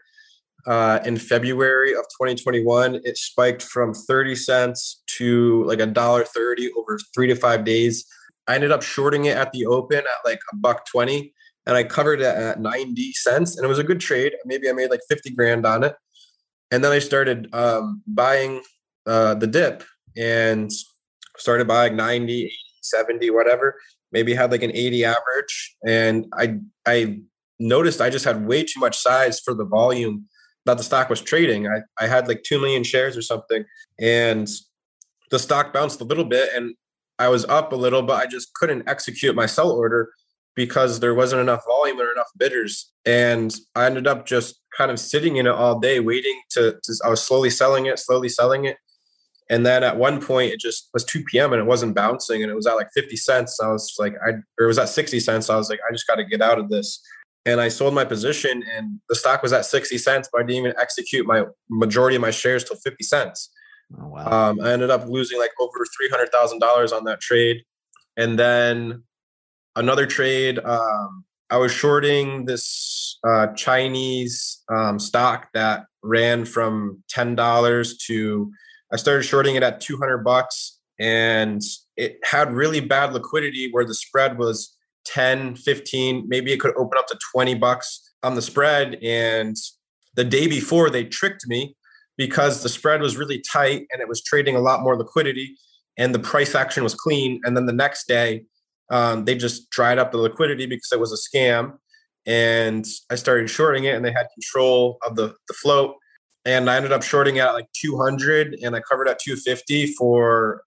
[0.67, 6.71] Uh, in February of 2021, it spiked from 30 cents to like a dollar 30
[6.77, 8.05] over three to five days.
[8.47, 11.33] I ended up shorting it at the open at like a buck 20
[11.65, 14.33] and I covered it at 90 cents and it was a good trade.
[14.45, 15.95] Maybe I made like 50 grand on it.
[16.71, 18.61] And then I started um, buying
[19.05, 19.83] uh, the dip
[20.17, 20.71] and
[21.37, 23.79] started buying 90, 80, 70, whatever.
[24.11, 25.75] Maybe had like an 80 average.
[25.85, 27.21] And I, I
[27.59, 30.27] noticed I just had way too much size for the volume
[30.65, 31.67] that the stock was trading.
[31.67, 33.65] I, I had like 2 million shares or something.
[33.99, 34.47] And
[35.29, 36.75] the stock bounced a little bit and
[37.19, 40.09] I was up a little, but I just couldn't execute my sell order
[40.55, 42.91] because there wasn't enough volume or enough bidders.
[43.05, 46.93] And I ended up just kind of sitting in it all day, waiting to, to
[47.05, 48.77] I was slowly selling it, slowly selling it.
[49.49, 51.51] And then at one point, it just was 2 p.m.
[51.51, 53.59] and it wasn't bouncing, and it was at like 50 cents.
[53.61, 55.49] I was like, I or it was at 60 cents.
[55.49, 57.03] I was like, I just got to get out of this
[57.45, 60.65] and I sold my position and the stock was at 60 cents, but I didn't
[60.65, 63.49] even execute my majority of my shares till 50 cents.
[63.99, 64.49] Oh, wow.
[64.51, 67.63] Um, I ended up losing like over $300,000 on that trade.
[68.15, 69.03] And then
[69.75, 77.35] another trade, um, I was shorting this uh, Chinese um, stock that ran from ten
[77.35, 78.51] dollars to
[78.91, 81.61] I started shorting it at two hundred bucks, and
[81.97, 84.75] it had really bad liquidity where the spread was
[85.05, 88.95] 10, 15, maybe it could open up to 20 bucks on the spread.
[89.03, 89.55] And
[90.15, 91.75] the day before, they tricked me
[92.17, 95.55] because the spread was really tight and it was trading a lot more liquidity
[95.97, 97.41] and the price action was clean.
[97.43, 98.45] And then the next day,
[98.89, 101.77] um, they just dried up the liquidity because it was a scam.
[102.25, 105.95] And I started shorting it and they had control of the, the float.
[106.45, 110.63] And I ended up shorting at like 200 and I covered at 250 for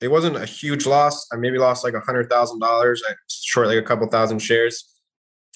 [0.00, 1.26] it wasn't a huge loss.
[1.32, 3.02] I maybe lost like a hundred thousand dollars.
[3.08, 4.90] I short like a couple thousand shares.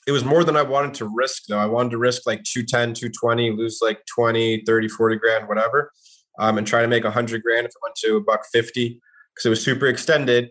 [0.06, 1.58] It was more than I wanted to risk though.
[1.58, 5.92] I wanted to risk like 210, 220, lose like 20, 30, 40 grand, whatever.
[6.38, 9.00] Um, and try to make a hundred grand if it went to a buck 50
[9.34, 10.50] because it was super extended.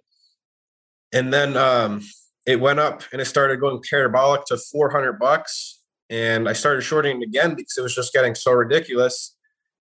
[1.14, 2.02] And then um,
[2.46, 5.82] it went up and it started going parabolic to 400 bucks.
[6.10, 9.36] And I started shorting it again because it was just getting so ridiculous.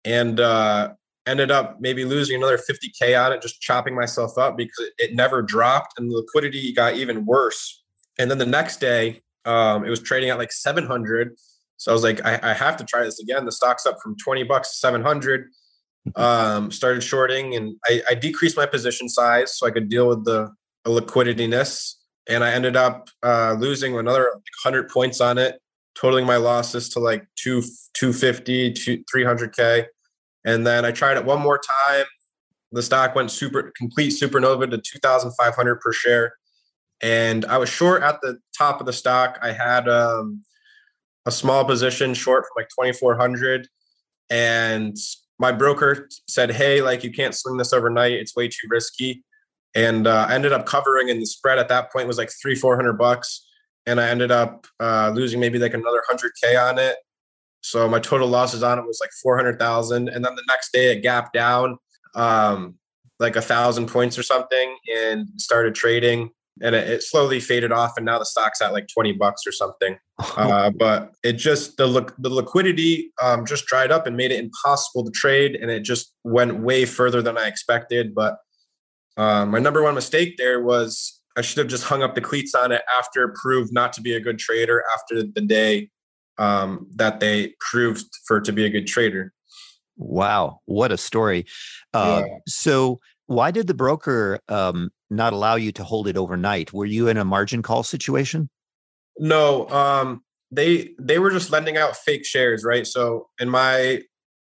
[0.05, 0.95] And uh,
[1.29, 5.43] ended up maybe losing another 50k on it just chopping myself up because it, never
[5.43, 7.83] dropped and the liquidity got even worse.
[8.19, 11.37] And then the next day um, it was trading at like 700
[11.77, 13.45] so i was like I, I, have to try this again.
[13.45, 15.47] The stock's up from 20 bucks to 700
[16.17, 20.25] um, started shorting and I, I, decreased my position size so i could deal with
[20.25, 20.51] the
[20.87, 21.95] liquidityness.
[22.29, 24.31] And i ended up uh, losing another
[24.65, 25.61] 100 points on it
[25.95, 27.63] totaling my losses to like 2
[27.95, 29.87] 250 to 300k
[30.49, 32.07] and then I tried it one more time.
[32.73, 36.37] The stock went super complete supernova to 2,500 per share.
[37.03, 39.39] And I was short at the top of the stock.
[39.43, 40.43] I had um,
[41.27, 43.69] a small position short from like 2,400.
[44.31, 44.97] And
[45.39, 48.13] my broker said, Hey, like you can't swing this overnight.
[48.13, 49.25] It's way too risky.
[49.75, 52.55] And uh, I ended up covering, and the spread at that point was like three,
[52.55, 53.47] 400 bucks.
[53.85, 56.97] And I ended up uh, losing maybe like another 100K on it.
[57.71, 60.09] So my total losses on it was like 400,000.
[60.09, 61.79] And then the next day it gapped down
[62.15, 62.77] um,
[63.19, 66.31] like a thousand points or something and started trading
[66.63, 67.93] and it, it, slowly faded off.
[67.97, 69.99] And now the stock's at like 20 bucks or something.
[70.37, 75.05] Uh, but it just, the, the liquidity um, just dried up and made it impossible
[75.05, 75.55] to trade.
[75.55, 78.17] And it just went way further than I expected.
[78.17, 78.39] But
[79.17, 82.53] uh, my number one mistake there was I should have just hung up the cleats
[82.55, 85.91] on it after it proved not to be a good trader after the day
[86.39, 89.33] um, that they proved for to be a good trader.
[89.97, 91.47] Wow, what a story!
[91.93, 92.35] Uh, yeah.
[92.47, 96.73] So, why did the broker um, not allow you to hold it overnight?
[96.73, 98.49] Were you in a margin call situation?
[99.19, 100.23] No, um,
[100.53, 102.87] they they were just lending out fake shares, right?
[102.87, 104.03] So, in my,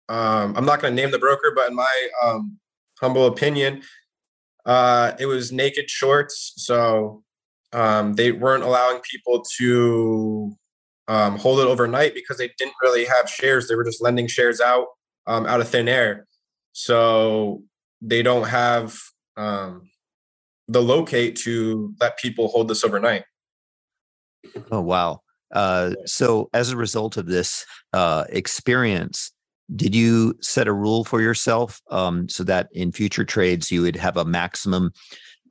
[0.09, 2.59] um, I'm not going to name the broker, but in my um,
[3.01, 3.82] humble opinion,
[4.66, 6.53] uh, it was naked shorts.
[6.57, 7.22] So
[7.72, 10.57] um, they weren't allowing people to
[11.09, 13.68] um, hold it overnight because they didn't really have shares.
[13.68, 14.86] They were just lending shares out
[15.26, 16.26] um, out of thin air.
[16.72, 17.62] So
[18.00, 18.96] they don't have
[19.36, 19.90] um,
[20.68, 23.24] the locate to let people hold this overnight.
[24.70, 25.20] Oh, wow.
[25.52, 29.32] Uh, so as a result of this uh, experience,
[29.74, 33.96] did you set a rule for yourself um, so that in future trades you would
[33.96, 34.92] have a maximum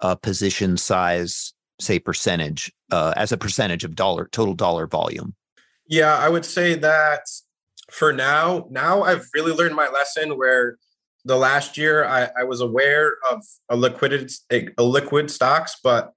[0.01, 5.33] uh, position size, say percentage, uh, as a percentage of dollar total dollar volume?
[5.93, 7.21] Yeah, I would say that
[7.91, 10.79] for now, now I've really learned my lesson where
[11.23, 16.13] the last year I, I was aware of a liquid a, a liquid stocks, but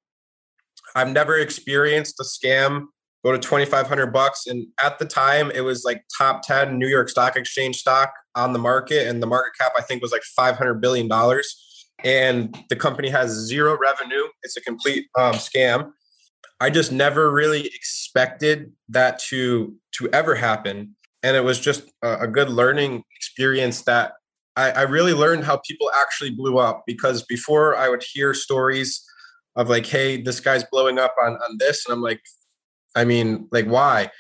[0.94, 2.86] I've never experienced a scam
[3.22, 4.46] go to 2500 bucks.
[4.46, 8.54] And at the time it was like top 10 new york stock exchange stock on
[8.54, 11.62] the market and the market cap i think was like 500 billion dollars.
[12.02, 14.24] And the company has zero revenue.
[14.42, 15.92] It's a complete um, scam
[16.60, 22.20] I just never really expected that to to ever happen, and it was just a,
[22.22, 24.12] a good learning experience that
[24.56, 26.84] I, I really learned how people actually blew up.
[26.86, 29.04] Because before I would hear stories
[29.56, 32.22] of like, "Hey, this guy's blowing up on on this," and I'm like,
[32.94, 34.10] I mean, like why?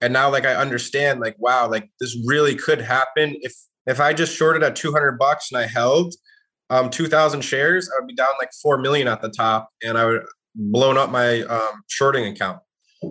[0.00, 3.54] And now like I understand, like wow, like this really could happen if
[3.86, 6.14] if I just shorted at 200 bucks and I held
[6.70, 10.04] um 2000 shares i would be down like 4 million at the top and i
[10.04, 10.22] would
[10.56, 12.60] blown up my um, shorting account.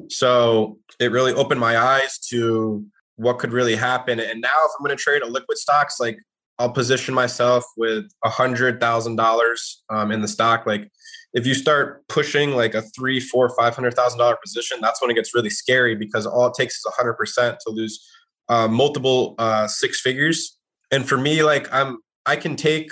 [0.09, 2.85] So it really opened my eyes to
[3.17, 4.19] what could really happen.
[4.19, 6.17] And now, if I'm going to trade illiquid stocks, like
[6.57, 10.65] I'll position myself with a hundred thousand um, dollars in the stock.
[10.65, 10.89] Like
[11.33, 15.11] if you start pushing like a three, four, five hundred thousand dollar position, that's when
[15.11, 18.05] it gets really scary because all it takes is a hundred percent to lose
[18.49, 20.57] uh, multiple uh, six figures.
[20.91, 22.89] And for me, like I'm, I can take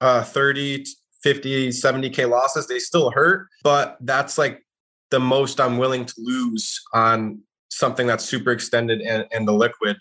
[0.00, 0.84] uh, 30
[1.22, 4.64] 50, 70K losses, they still hurt, but that's like
[5.10, 7.40] the most I'm willing to lose on
[7.70, 9.96] something that's super extended and, and the liquid.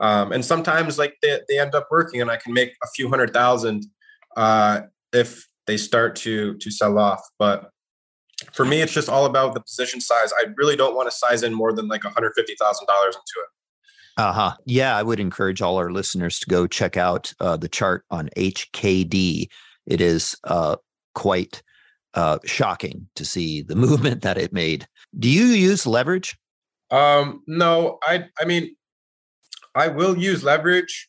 [0.00, 3.08] Um, and sometimes like they, they end up working and I can make a few
[3.08, 3.84] hundred thousand
[4.36, 7.22] uh, if they start to to sell off.
[7.38, 7.70] But
[8.52, 10.32] for me, it's just all about the position size.
[10.38, 13.48] I really don't want to size in more than like $150,000 into it.
[14.16, 14.56] Uh huh.
[14.64, 18.28] Yeah, I would encourage all our listeners to go check out uh, the chart on
[18.36, 19.48] HKD.
[19.90, 20.76] It is uh,
[21.14, 21.62] quite
[22.14, 24.86] uh, shocking to see the movement that it made.
[25.18, 26.38] Do you use leverage?
[26.90, 28.26] Um, no, I.
[28.40, 28.74] I mean,
[29.74, 31.08] I will use leverage.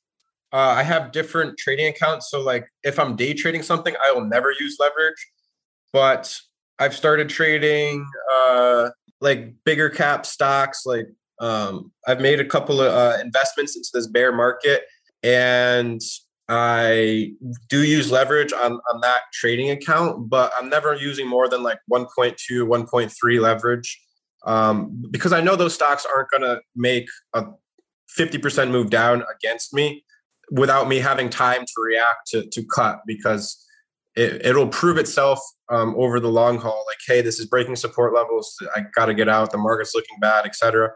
[0.53, 4.25] Uh, I have different trading accounts, so like if I'm day trading something, I will
[4.25, 5.31] never use leverage.
[5.93, 6.35] But
[6.77, 8.89] I've started trading uh,
[9.21, 10.85] like bigger cap stocks.
[10.85, 11.07] Like
[11.39, 14.83] um, I've made a couple of uh, investments into this bear market,
[15.23, 16.01] and
[16.53, 17.31] I
[17.69, 21.79] do use leverage on, on that trading account, but I'm never using more than like
[21.89, 24.01] 1.2, 1.3 leverage
[24.45, 27.45] um, because I know those stocks aren't going to make a
[28.19, 30.03] 50% move down against me
[30.51, 33.65] without me having time to react to, to cut because
[34.15, 35.39] it, will prove itself
[35.69, 36.83] um, over the long haul.
[36.85, 38.57] Like, hey, this is breaking support levels.
[38.75, 39.51] I got to get out.
[39.51, 40.91] The market's looking bad, etc.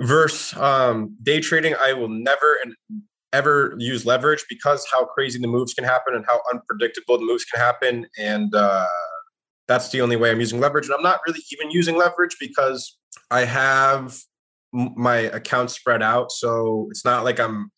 [0.00, 2.74] Versus um, day trading, I will never and
[3.32, 7.44] ever use leverage because how crazy the moves can happen and how unpredictable the moves
[7.44, 8.06] can happen.
[8.18, 8.86] And uh,
[9.66, 10.86] that's the only way I'm using leverage.
[10.86, 12.96] And I'm not really even using leverage because
[13.30, 14.16] I have
[14.72, 16.32] my account spread out.
[16.32, 17.70] So it's not like I'm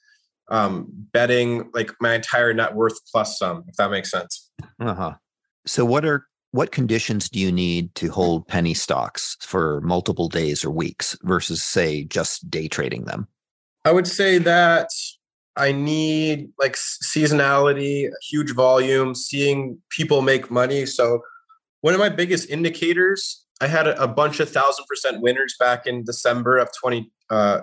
[0.50, 4.50] um, betting like my entire net worth plus some, if that makes sense.
[4.80, 5.14] Uh huh.
[5.66, 10.64] So what are what conditions do you need to hold penny stocks for multiple days
[10.64, 13.28] or weeks versus say just day trading them?
[13.84, 14.88] I would say that
[15.56, 20.86] I need like seasonality, huge volume, seeing people make money.
[20.86, 21.20] So
[21.80, 26.04] one of my biggest indicators, I had a, bunch of thousand percent winners back in
[26.04, 27.60] December of 20, uh,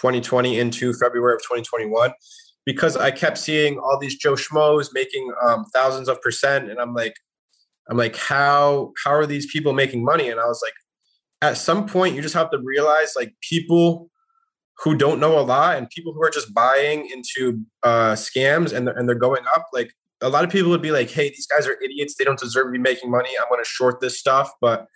[0.00, 2.12] 2020 into February of 2021
[2.64, 6.92] because I kept seeing all these Joe Schmoes making um, thousands of percent, and I'm
[6.92, 7.14] like,
[7.88, 10.28] I'm like, how how are these people making money?
[10.28, 10.74] And I was like,
[11.40, 14.10] at some point, you just have to realize like people
[14.80, 18.86] who don't know a lot and people who are just buying into uh, scams and
[18.86, 19.66] they're, and they're going up.
[19.72, 22.14] Like a lot of people would be like, hey, these guys are idiots.
[22.16, 23.30] They don't deserve to be making money.
[23.40, 24.50] I'm going to short this stuff.
[24.60, 24.86] But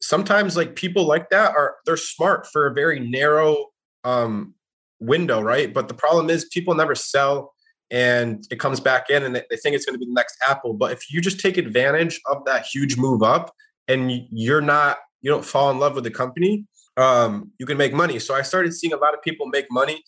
[0.00, 3.66] sometimes like people like that are they're smart for a very narrow
[4.04, 4.54] um,
[5.00, 5.72] window, right?
[5.72, 7.52] But the problem is people never sell
[7.90, 10.74] and it comes back in and they think it's going to be the next Apple.
[10.74, 13.52] But if you just take advantage of that huge move up
[13.88, 16.66] and you're not, you don't fall in love with the company,
[16.96, 18.18] um, you can make money.
[18.18, 20.02] So I started seeing a lot of people make money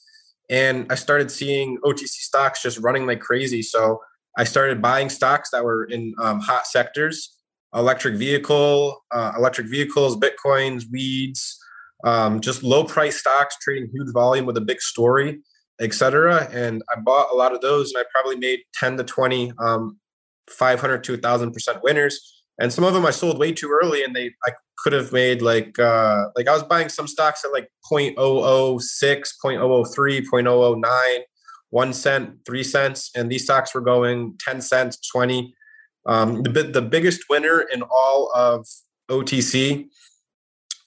[0.50, 3.62] and I started seeing OTC stocks just running like crazy.
[3.62, 4.00] So
[4.36, 7.38] I started buying stocks that were in um, hot sectors,
[7.74, 11.58] electric vehicle, uh, electric vehicles, Bitcoins, weeds,
[12.04, 15.40] um, just low price stocks trading huge volume with a big story,
[15.80, 16.48] etc.
[16.52, 19.98] And I bought a lot of those, and I probably made 10 to 20, um,
[20.50, 22.41] 500 to 1,000 percent winners.
[22.60, 25.42] And some of them I sold way too early, and they I could have made
[25.42, 31.18] like uh, like I was buying some stocks at like 0.006, 0.003, 0.009,
[31.70, 35.54] one cent, three cents, and these stocks were going 10 cents, 20.
[36.04, 38.66] Um, the the biggest winner in all of
[39.10, 39.88] OTC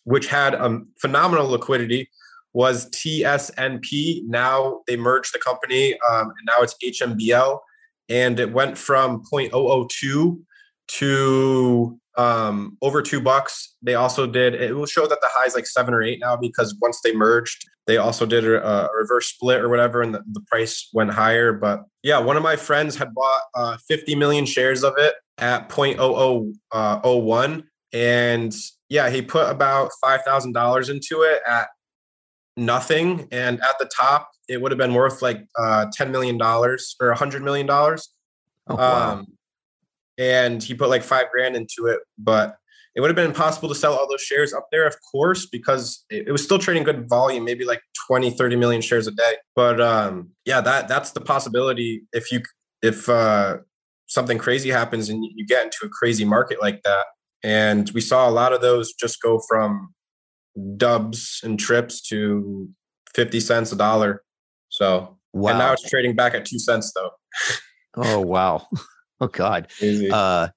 [0.06, 2.10] which had a phenomenal liquidity,
[2.54, 4.24] was TSNP.
[4.28, 7.60] Now they merged the company, um, and now it's HMBL,
[8.08, 10.40] and it went from 0.002
[10.88, 13.76] to um, over two bucks.
[13.82, 14.56] They also did.
[14.56, 17.14] It will show that the high is like seven or eight now because once they
[17.14, 21.12] merged, they also did a, a reverse split or whatever, and the, the, price went
[21.12, 21.54] higher.
[21.54, 25.70] But yeah, one of my friends had bought uh, 50 million shares of it at
[25.70, 27.64] 0.0001,
[27.94, 28.56] and
[28.90, 31.68] yeah, he put about five thousand dollars into it at
[32.58, 36.96] nothing, and at the top, it would have been worth like uh, ten million dollars
[37.00, 38.10] or a hundred million dollars.
[38.68, 39.14] Oh, wow.
[39.14, 39.28] Um,
[40.18, 42.58] and he put like five grand into it, but
[42.96, 46.06] it would have been impossible to sell all those shares up there, of course, because
[46.10, 49.36] it, was still trading good volume, maybe like 20, 30 million shares a day.
[49.54, 52.42] But um, yeah, that that's the possibility if you
[52.82, 53.58] if uh,
[54.08, 57.06] something crazy happens and you get into a crazy market like that,
[57.44, 59.94] and we saw a lot of those just go from
[60.78, 62.70] dubs and trips to
[63.14, 64.24] 50 cents a dollar.
[64.70, 65.50] So, wow.
[65.50, 67.12] and now it's trading back at two cents though.
[67.98, 68.68] oh, wow.
[69.26, 69.72] Oh God.
[70.12, 70.50] Uh,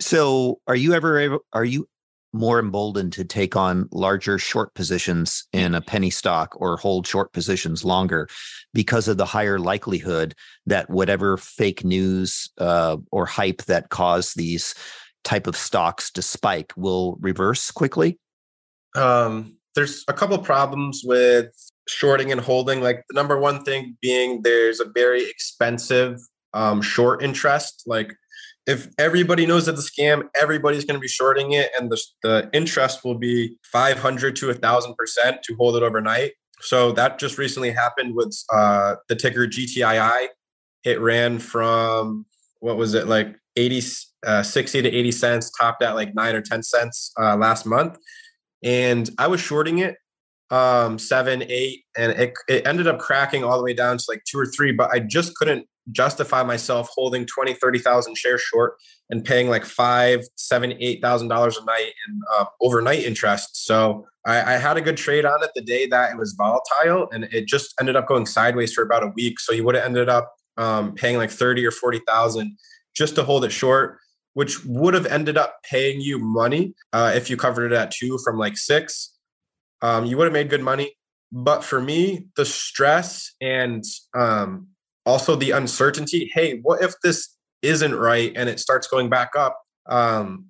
[0.00, 1.88] so are you ever able, are you
[2.32, 7.32] more emboldened to take on larger short positions in a penny stock or hold short
[7.32, 8.28] positions longer
[8.74, 10.34] because of the higher likelihood
[10.66, 14.74] that whatever fake news uh, or hype that caused these
[15.24, 18.18] type of stocks to spike will reverse quickly?
[18.94, 21.48] Um, there's a couple problems with
[21.86, 22.82] shorting and holding.
[22.82, 26.18] Like the number one thing being there's a very expensive
[26.54, 27.82] um, short interest.
[27.86, 28.14] Like
[28.66, 32.50] if everybody knows that the scam, everybody's going to be shorting it, and the, the
[32.52, 36.32] interest will be 500 to a thousand percent to hold it overnight.
[36.60, 40.28] So that just recently happened with uh, the ticker GTII.
[40.84, 42.26] It ran from
[42.60, 43.82] what was it like 80,
[44.26, 47.98] uh, 60 to 80 cents, topped at like nine or 10 cents uh, last month.
[48.64, 49.96] And I was shorting it
[50.50, 54.22] um, seven, eight, and it, it ended up cracking all the way down to like
[54.24, 58.76] two or three, but I just couldn't justify myself holding 20, 30,000 shares short
[59.10, 63.64] and paying like five, seven, eight thousand dollars a night in uh, overnight interest.
[63.66, 67.08] So I, I, had a good trade on it the day that it was volatile,
[67.12, 69.40] and it just ended up going sideways for about a week.
[69.40, 72.58] So you would have ended up um, paying like thirty or forty thousand
[72.94, 73.98] just to hold it short,
[74.34, 78.18] which would have ended up paying you money uh, if you covered it at two
[78.22, 79.14] from like six.
[79.80, 80.94] Um, you would have made good money.
[81.30, 83.84] But for me, the stress and
[84.16, 84.68] um,
[85.08, 89.58] also the uncertainty hey, what if this isn't right and it starts going back up?
[89.88, 90.46] Um,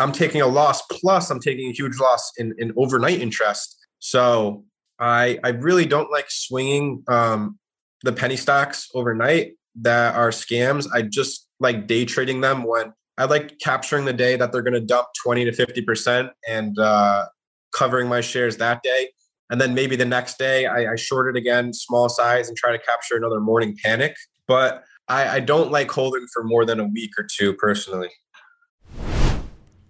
[0.00, 3.78] I'm taking a loss, plus I'm taking a huge loss in, in overnight interest.
[4.00, 4.64] So
[4.98, 7.58] I I really don't like swinging um,
[8.02, 10.86] the penny stocks overnight that are scams.
[10.92, 14.74] I just like day trading them when I like capturing the day that they're going
[14.74, 17.26] to dump 20 to 50 percent and uh,
[17.72, 19.10] covering my shares that day.
[19.52, 22.72] And then maybe the next day I, I short it again, small size, and try
[22.72, 24.16] to capture another morning panic.
[24.48, 28.08] But I, I don't like holding for more than a week or two personally.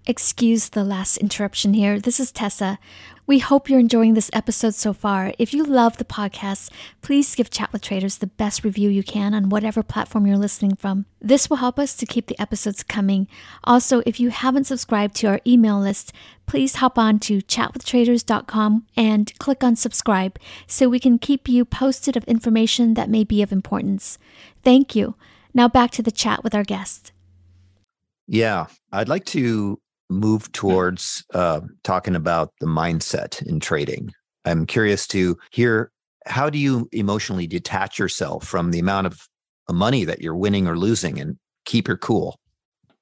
[0.05, 2.01] Excuse the last interruption here.
[2.01, 2.81] This is Tessa.
[3.25, 5.33] We hope you're enjoying this episode so far.
[5.39, 6.73] If you love the podcast,
[7.03, 10.75] please give Chat with Traders the best review you can on whatever platform you're listening
[10.75, 11.07] from.
[11.21, 13.29] This will help us to keep the episodes coming.
[13.63, 16.13] Also, if you haven't subscribed to our email list,
[16.47, 20.37] please hop on to chatwithtraders.com and click on subscribe
[20.67, 24.19] so we can keep you posted of information that may be of importance.
[24.65, 25.15] Thank you.
[25.55, 27.13] Now back to the chat with our guest.
[28.27, 29.79] Yeah, I'd like to
[30.11, 34.13] move towards uh, talking about the mindset in trading.
[34.45, 35.91] I'm curious to hear
[36.27, 39.21] how do you emotionally detach yourself from the amount of
[39.71, 42.39] money that you're winning or losing and keep your cool?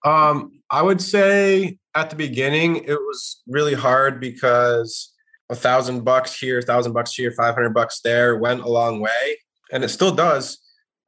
[0.04, 5.12] Um, I would say at the beginning it was really hard because
[5.50, 9.00] a thousand bucks here, a thousand bucks here, five hundred bucks there went a long
[9.00, 9.38] way,
[9.72, 10.58] and it still does.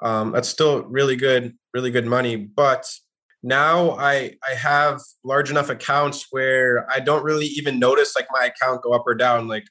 [0.02, 2.36] Um, that's still really good, really good money.
[2.36, 2.84] But
[3.42, 8.46] now I I have large enough accounts where I don't really even notice like my
[8.46, 9.48] account go up or down.
[9.48, 9.64] Like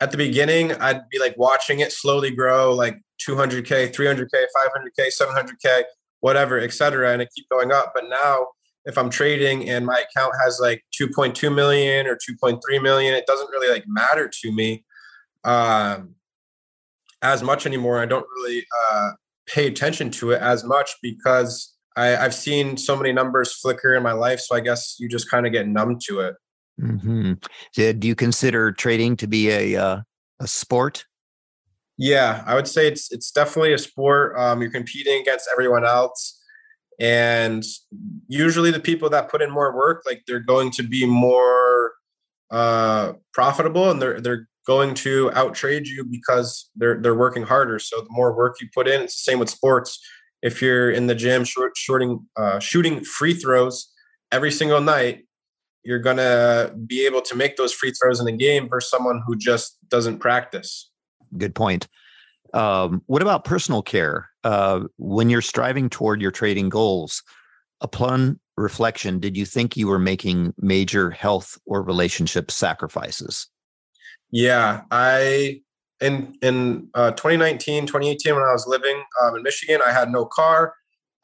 [0.00, 5.82] at the beginning, I'd be like watching it slowly grow, like 200k, 300k, 500k, 700k,
[6.20, 7.92] whatever, etc., and it keep going up.
[7.94, 8.46] But now,
[8.86, 13.50] if I'm trading and my account has like 2.2 million or 2.3 million, it doesn't
[13.50, 14.84] really like matter to me
[15.44, 16.14] um,
[17.20, 18.00] as much anymore.
[18.00, 19.10] I don't really uh,
[19.46, 24.02] pay attention to it as much because I, have seen so many numbers flicker in
[24.02, 26.36] my life, so I guess you just kind of get numb to it.
[26.80, 27.32] Mm-hmm.
[27.74, 30.00] Do you consider trading to be a uh,
[30.40, 31.04] a sport?
[31.98, 34.38] Yeah, I would say it's it's definitely a sport.
[34.38, 36.40] Um, you're competing against everyone else,
[36.98, 37.62] and
[38.28, 41.92] usually the people that put in more work, like they're going to be more
[42.50, 47.78] uh, profitable, and they're they're going to outtrade you because they're they're working harder.
[47.78, 50.00] So the more work you put in, it's the same with sports
[50.42, 53.92] if you're in the gym short, shorting, uh, shooting free throws
[54.32, 55.26] every single night,
[55.82, 59.36] you're gonna be able to make those free throws in the game versus someone who
[59.36, 60.90] just doesn't practice.
[61.36, 61.88] Good point.
[62.52, 64.28] Um, what about personal care?
[64.42, 67.22] Uh, when you're striving toward your trading goals,
[67.80, 73.48] upon reflection, did you think you were making major health or relationship sacrifices?
[74.30, 75.62] Yeah, I
[76.00, 80.24] in in uh, 2019 2018 when i was living um, in michigan i had no
[80.24, 80.74] car.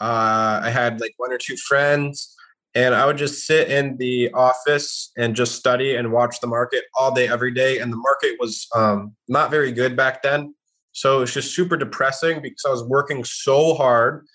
[0.01, 2.37] Uh, i had like one or two friends
[2.75, 6.85] and i would just sit in the office and just study and watch the market
[6.99, 10.55] all day every day and the market was um, not very good back then.
[10.93, 14.27] So it was just super depressing because i was working so hard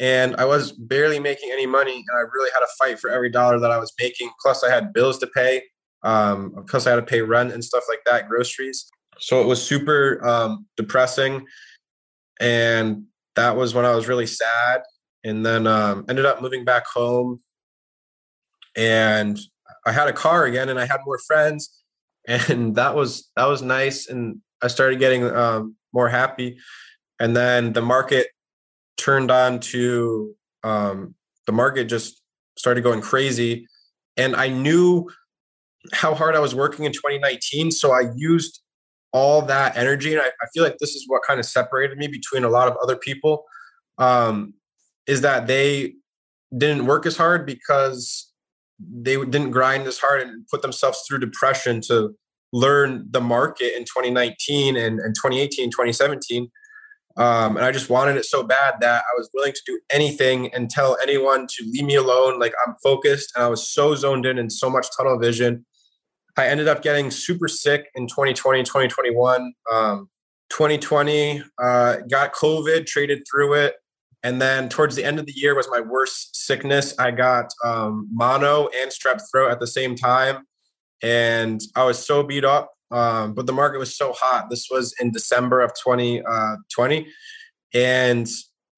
[0.00, 3.30] and i was barely making any money and i really had to fight for every
[3.30, 4.30] dollar that i was making.
[4.42, 5.62] Plus i had bills to pay
[6.02, 8.86] um, plus i had to pay rent and stuff like that groceries
[9.18, 11.46] so it was super um, depressing.
[12.40, 13.04] And
[13.36, 14.82] that was when I was really sad.
[15.22, 17.40] And then um, ended up moving back home.
[18.76, 19.38] And
[19.86, 21.70] I had a car again and I had more friends.
[22.26, 24.08] And that was that was nice.
[24.08, 26.56] And I started getting um, more happy.
[27.20, 28.28] And then the market
[28.96, 31.14] turned on to um,
[31.46, 32.22] the market just
[32.56, 33.66] started going crazy.
[34.16, 35.10] And I knew
[35.92, 37.70] how hard I was working in 2019.
[37.70, 38.63] So I used
[39.14, 40.12] all that energy.
[40.12, 42.68] And I, I feel like this is what kind of separated me between a lot
[42.68, 43.44] of other people
[43.96, 44.54] um,
[45.06, 45.94] is that they
[46.54, 48.30] didn't work as hard because
[48.78, 52.14] they didn't grind as hard and put themselves through depression to
[52.52, 56.50] learn the market in 2019 and, and 2018, 2017.
[57.16, 60.52] Um, and I just wanted it so bad that I was willing to do anything
[60.52, 62.40] and tell anyone to leave me alone.
[62.40, 65.64] Like I'm focused and I was so zoned in and so much tunnel vision.
[66.36, 69.52] I ended up getting super sick in 2020, 2021.
[69.72, 70.08] Um,
[70.50, 73.74] 2020, uh, got COVID, traded through it.
[74.22, 76.94] And then towards the end of the year was my worst sickness.
[76.98, 80.46] I got um, mono and strep throat at the same time.
[81.02, 84.50] And I was so beat up um, but the market was so hot.
[84.50, 86.22] This was in December of 2020.
[86.22, 87.04] Uh,
[87.74, 88.28] and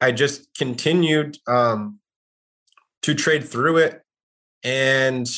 [0.01, 2.01] I just continued um,
[3.03, 4.01] to trade through it
[4.63, 5.29] and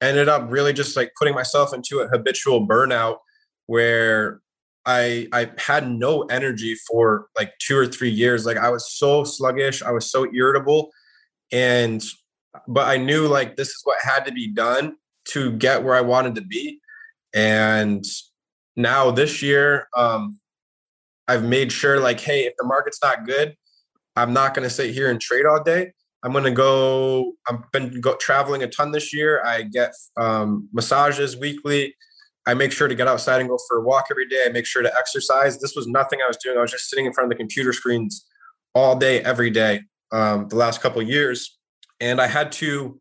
[0.00, 3.18] ended up really just like putting myself into a habitual burnout
[3.66, 4.40] where
[4.86, 8.46] I I had no energy for like two or three years.
[8.46, 10.90] Like I was so sluggish, I was so irritable,
[11.52, 12.02] and
[12.66, 14.96] but I knew like this is what had to be done
[15.28, 16.80] to get where I wanted to be.
[17.34, 18.04] And
[18.76, 20.40] now this year, um,
[21.28, 23.54] I've made sure like, hey, if the market's not good,
[24.16, 25.92] I'm not going to sit here and trade all day.
[26.22, 27.32] I'm to go.
[27.48, 29.42] I've been go, traveling a ton this year.
[29.44, 31.94] I get um, massages weekly.
[32.46, 34.44] I make sure to get outside and go for a walk every day.
[34.46, 35.60] I make sure to exercise.
[35.60, 36.58] This was nothing I was doing.
[36.58, 38.26] I was just sitting in front of the computer screens
[38.74, 41.58] all day, every day, um, the last couple years,
[42.00, 43.00] and I had to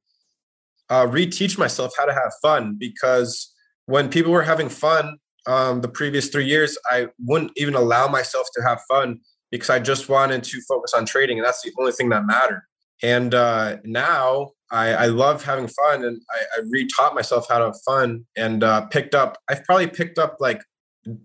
[0.90, 3.54] uh, reteach myself how to have fun because
[3.86, 5.18] when people were having fun
[5.48, 9.20] um, the previous three years, I wouldn't even allow myself to have fun
[9.52, 12.62] because I just wanted to focus on trading, and that's the only thing that mattered.
[13.02, 17.66] And uh, now I, I, love having fun, and I, I re-taught myself how to
[17.66, 19.38] have fun, and uh, picked up.
[19.50, 20.62] I've probably picked up like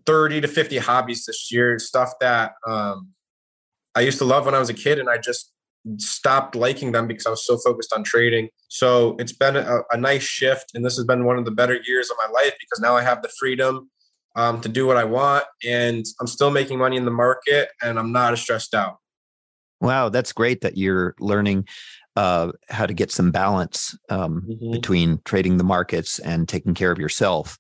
[0.07, 3.09] thirty to fifty hobbies this year, stuff that um,
[3.95, 5.53] I used to love when I was a kid, and I just
[5.99, 8.49] stopped liking them because I was so focused on trading.
[8.69, 11.79] So it's been a, a, nice shift, and this has been one of the better
[11.87, 13.91] years of my life because now I have the freedom
[14.37, 17.99] um, to do what I want, and I'm still making money in the market, and
[17.99, 18.97] I'm not as stressed out.
[19.81, 21.67] Wow, that's great that you're learning
[22.17, 24.73] uh, how to get some balance um, mm-hmm.
[24.73, 27.59] between trading the markets and taking care of yourself.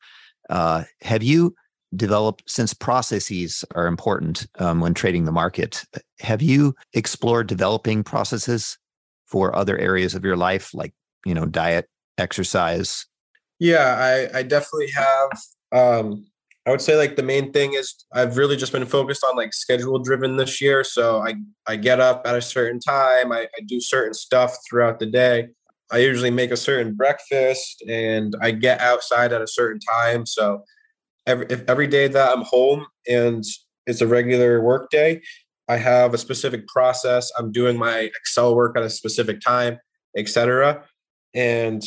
[0.48, 1.54] Uh, have you
[1.96, 5.84] developed, since processes are important um, when trading the market
[6.20, 8.78] have you explored developing processes
[9.26, 10.92] for other areas of your life like
[11.24, 11.88] you know diet
[12.18, 13.06] exercise
[13.58, 15.30] yeah i i definitely have
[15.72, 16.26] um
[16.66, 19.52] i would say like the main thing is i've really just been focused on like
[19.52, 21.34] schedule driven this year so i
[21.66, 25.48] i get up at a certain time I, I do certain stuff throughout the day
[25.92, 30.62] i usually make a certain breakfast and i get outside at a certain time so
[31.26, 33.44] every if every day that I'm home and
[33.86, 35.22] it's a regular work day,
[35.68, 37.30] I have a specific process.
[37.38, 39.78] I'm doing my Excel work at a specific time,
[40.16, 40.84] etc.
[41.34, 41.82] And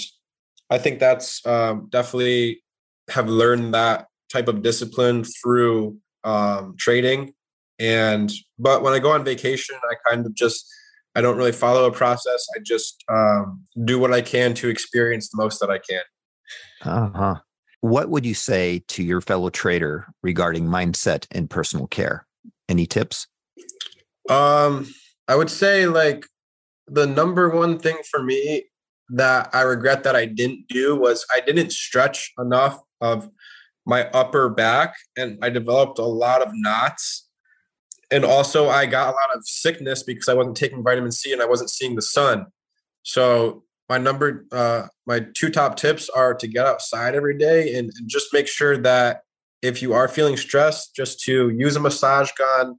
[0.69, 2.61] I think that's um, definitely
[3.09, 7.33] have learned that type of discipline through um, trading.
[7.79, 10.67] And but when I go on vacation, I kind of just
[11.15, 12.47] I don't really follow a process.
[12.55, 16.01] I just um, do what I can to experience the most that I can.
[16.83, 17.35] Uh huh.
[17.81, 22.25] What would you say to your fellow trader regarding mindset and personal care?
[22.69, 23.27] Any tips?
[24.29, 24.87] Um,
[25.27, 26.25] I would say like
[26.87, 28.65] the number one thing for me
[29.09, 33.29] that I regret that I didn't do was I didn't stretch enough of
[33.87, 37.27] my upper back and I developed a lot of knots.
[38.11, 41.41] And also I got a lot of sickness because I wasn't taking vitamin C and
[41.41, 42.47] I wasn't seeing the sun.
[43.03, 47.89] So my number uh, my two top tips are to get outside every day and,
[47.97, 49.21] and, just make sure that
[49.61, 52.75] if you are feeling stressed just to use a massage gun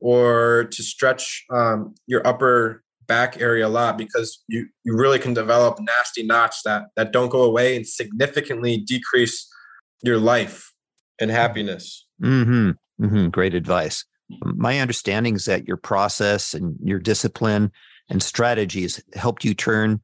[0.00, 5.34] or to stretch um, your upper back area a lot because you you really can
[5.34, 9.46] develop nasty knots that that don't go away and significantly decrease
[10.02, 10.72] your life
[11.20, 12.70] and happiness mm-hmm.
[13.04, 13.28] Mm-hmm.
[13.28, 17.70] great advice my understanding is that your process and your discipline
[18.08, 20.00] and strategies helped you turn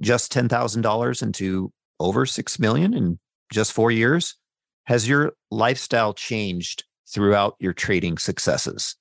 [0.00, 3.18] just $10,000 into over 6 million in
[3.50, 4.36] just 4 years?
[4.84, 8.96] Has your lifestyle changed throughout your trading successes?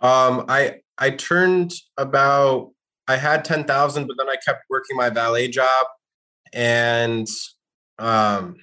[0.00, 2.70] Um, I I turned about
[3.06, 5.86] I had 10,000 but then I kept working my valet job
[6.54, 7.28] and
[7.98, 8.56] um,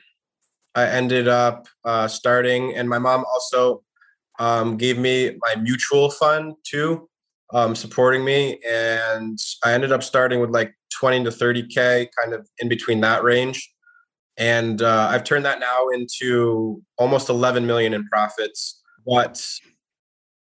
[0.78, 3.82] I ended up uh, starting and my mom also
[4.40, 7.10] um, gave me my mutual fund too
[7.52, 8.60] um, supporting me.
[8.70, 13.24] And I ended up starting with like 20 to 30K, kind of in between that
[13.24, 13.68] range.
[14.38, 18.80] and uh, I've turned that now into almost 11 million in profits.
[19.04, 19.44] But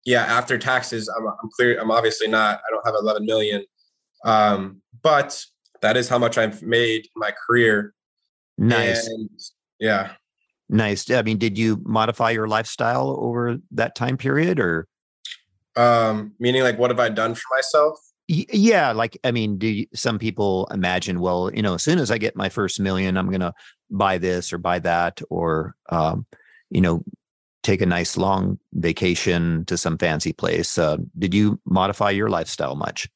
[0.03, 1.79] yeah, after taxes, I'm, I'm clear.
[1.79, 2.59] I'm obviously not.
[2.67, 3.63] I don't have 11 million,
[4.25, 5.41] um, but
[5.81, 7.93] that is how much I've made in my career.
[8.57, 9.07] Nice.
[9.07, 9.29] And,
[9.79, 10.13] yeah.
[10.69, 11.09] Nice.
[11.11, 14.87] I mean, did you modify your lifestyle over that time period, or?
[15.75, 17.99] Um, meaning, like, what have I done for myself?
[18.27, 22.09] yeah like i mean do you, some people imagine well you know as soon as
[22.09, 23.53] i get my first million i'm going to
[23.91, 26.25] buy this or buy that or um,
[26.71, 27.03] you know
[27.61, 32.75] take a nice long vacation to some fancy place uh, did you modify your lifestyle
[32.75, 33.07] much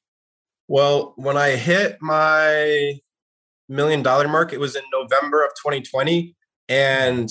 [0.68, 2.94] well when i hit my
[3.68, 6.36] million dollar mark it was in november of 2020
[6.70, 7.30] and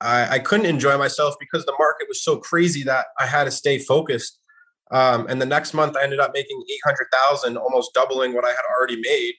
[0.00, 3.50] I, I couldn't enjoy myself because the market was so crazy that i had to
[3.50, 4.40] stay focused
[4.90, 8.44] um, and the next month, I ended up making eight hundred thousand, almost doubling what
[8.44, 9.34] I had already made.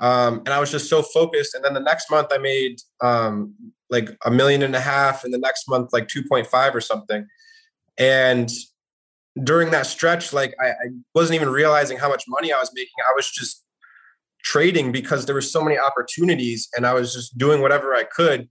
[0.00, 1.54] Um, and I was just so focused.
[1.54, 3.54] And then the next month, I made um,
[3.90, 6.80] like a million and a half, and the next month, like two point five or
[6.80, 7.26] something.
[7.98, 8.50] And
[9.42, 12.94] during that stretch, like I, I wasn't even realizing how much money I was making.
[13.08, 13.64] I was just
[14.42, 18.48] trading because there were so many opportunities, and I was just doing whatever I could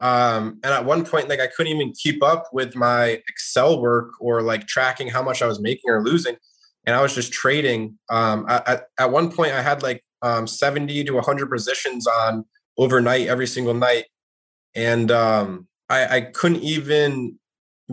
[0.00, 4.10] um, and at one point, like I couldn't even keep up with my Excel work
[4.20, 6.36] or like tracking how much I was making or losing.
[6.84, 7.98] And I was just trading.
[8.10, 12.44] Um, at, at one point, I had like um, 70 to 100 positions on
[12.78, 14.04] overnight every single night.
[14.74, 17.38] And um, I, I couldn't even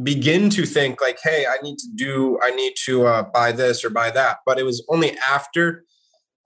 [0.02, 3.86] begin to think like, hey, I need to do, I need to uh, buy this
[3.86, 4.40] or buy that.
[4.46, 5.86] But it was only after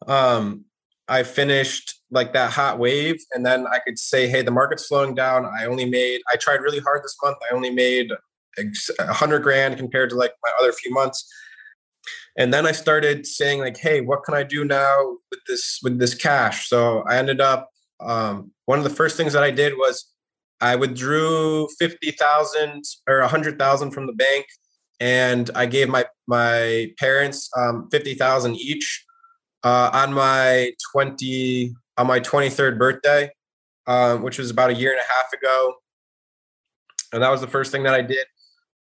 [0.05, 0.65] um,
[1.07, 5.13] I finished like that hot wave and then i could say hey the market's slowing
[5.13, 5.45] down.
[5.45, 7.37] I only made i tried really hard this month.
[7.49, 8.11] I only made
[8.99, 11.27] a hundred grand compared to like my other few months.
[12.37, 15.99] And then i started saying like hey what can i do now with this with
[15.99, 16.69] this cash?
[16.69, 20.11] So i ended up um, one of the first things that i did was
[20.61, 24.45] i withdrew 50000 or a 100000 from the bank
[24.99, 29.03] and i gave my my parents um, 50000 each
[29.67, 33.29] uh, on my 20 on my 23rd birthday,
[33.85, 35.73] um, which was about a year and a half ago.
[37.11, 38.27] And that was the first thing that I did.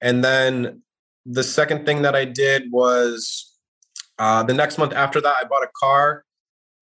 [0.01, 0.81] And then
[1.25, 3.53] the second thing that I did was
[4.19, 6.25] uh, the next month after that, I bought a car.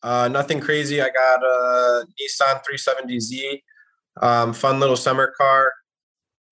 [0.02, 1.00] Uh, nothing crazy.
[1.02, 3.62] I got a Nissan 370Z,
[4.22, 5.72] um, fun little summer car.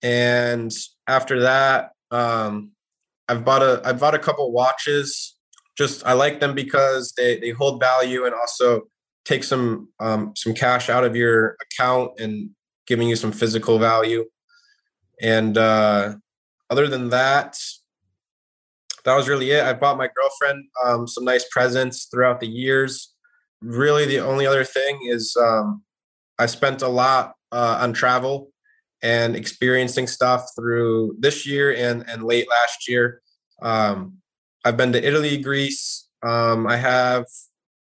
[0.02, 0.72] And
[1.08, 2.72] after that, um,
[3.28, 5.36] I've bought a I bought a couple watches.
[5.76, 8.82] Just I like them because they they hold value and also
[9.24, 12.50] take some um, some cash out of your account and
[12.86, 14.24] giving you some physical value.
[15.20, 16.16] And uh,
[16.68, 17.56] other than that,
[19.04, 19.64] that was really it.
[19.64, 23.14] I bought my girlfriend um, some nice presents throughout the years.
[23.60, 25.82] Really, the only other thing is um,
[26.38, 28.50] I spent a lot uh, on travel
[29.02, 33.22] and experiencing stuff through this year and and late last year.
[33.60, 34.21] Um,
[34.64, 36.08] I've been to Italy, Greece.
[36.22, 37.26] Um, I have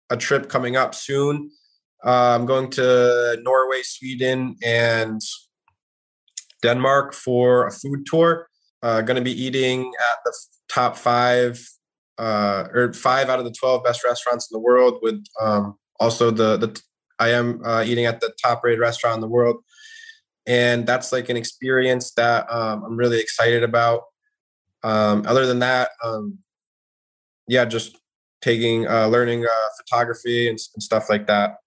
[0.10, 1.52] a trip coming up soon.
[2.06, 5.20] Uh, I'm going to Norway, Sweden, and
[6.62, 8.48] Denmark for a food tour.
[8.82, 10.34] Uh, going to be eating at the
[10.70, 11.62] top five
[12.18, 16.32] uh, or five out of the 12 best restaurants in the world with um, also
[16.32, 16.82] the, the
[17.20, 19.58] I am uh, eating at the top rated restaurant in the world.
[20.48, 24.04] And that's like an experience that um, I'm really excited about.
[24.82, 26.40] Um, other than that, um,
[27.50, 27.97] yeah, just
[28.41, 31.58] taking uh, learning uh, photography and, and, stuff like that.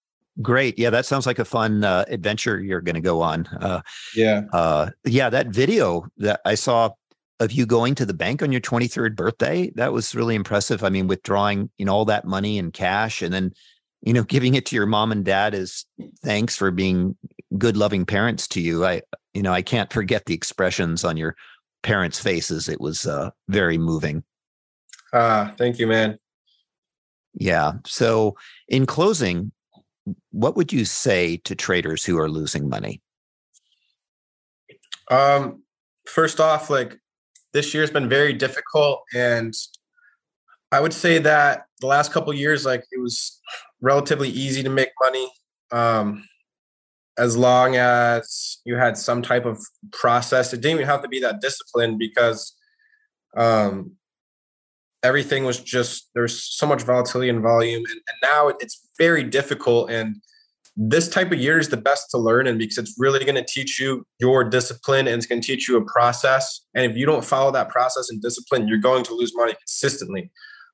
[0.40, 0.78] Great.
[0.78, 3.82] Yeah that sounds like a fun uh, adventure you're going to go on uh,
[4.16, 4.42] yeah.
[4.54, 6.88] uh, yeah that video that i saw
[7.38, 10.84] of you going to the bank on your 23rd birthday that was really impressive.
[10.84, 13.52] I mean withdrawing you know all that money in cash and then
[14.00, 15.84] you know giving it to your mom and dad as
[16.24, 17.14] thanks for being
[17.58, 18.86] good loving parents to you.
[18.86, 19.02] I
[19.34, 21.36] you know i can't forget the expressions on your
[21.82, 22.70] parents faces.
[22.70, 24.24] It was uh, very moving
[25.12, 26.18] ah thank you man
[27.34, 27.72] yeah.
[27.86, 28.36] So,
[28.68, 29.52] in closing,
[30.30, 33.00] what would you say to traders who are losing money?
[35.10, 35.62] Um,
[36.06, 36.98] first off, like
[37.52, 39.54] this year's been very difficult, and
[40.70, 43.40] I would say that the last couple years, like it was
[43.80, 45.30] relatively easy to make money,
[45.70, 46.24] um,
[47.18, 50.52] as long as you had some type of process.
[50.52, 52.54] It didn't even have to be that disciplined because
[53.36, 53.96] um,
[55.02, 59.90] everything was just there's so much volatility and volume and, and now it's very difficult
[59.90, 60.16] and
[60.74, 63.44] this type of year is the best to learn in because it's really going to
[63.44, 67.04] teach you your discipline and it's going to teach you a process and if you
[67.04, 70.30] don't follow that process and discipline you're going to lose money consistently.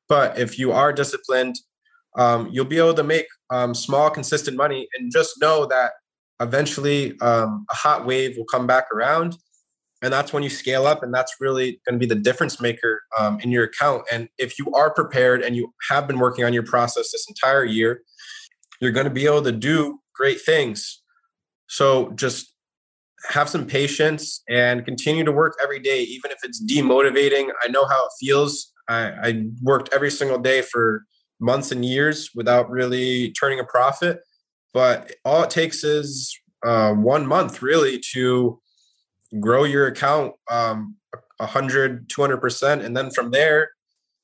[0.08, 1.56] But if you are disciplined
[2.16, 5.92] um, you'll be able to make um, small consistent money and just know that
[6.40, 9.36] eventually um, a hot wave will come back around
[10.02, 13.02] and that's when you scale up and that's really going to be the difference maker
[13.18, 14.04] um, in your account.
[14.12, 17.64] And if you are prepared and you have been working on your process this entire
[17.64, 18.02] year
[18.80, 21.02] you're going to be able to do great things.
[21.66, 22.52] So just
[23.30, 27.48] have some patience and continue to work every day even if it's demotivating.
[27.62, 28.72] I know how it feels.
[28.88, 31.04] I, I worked every single day for
[31.40, 34.20] months and years without really turning a profit.
[34.72, 38.60] But all it takes is uh, one month really to
[39.40, 40.96] grow your account um,
[41.38, 43.70] 100 200% and then from there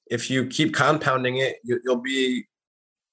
[0.06, 2.44] if you keep compounding it you, will be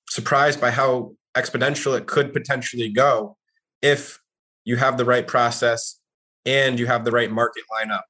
[0.10, 3.38] surprised by how exponential it could potentially go
[3.82, 4.20] if
[4.66, 6.00] you have the right process
[6.46, 8.02] and you have the right market lineup.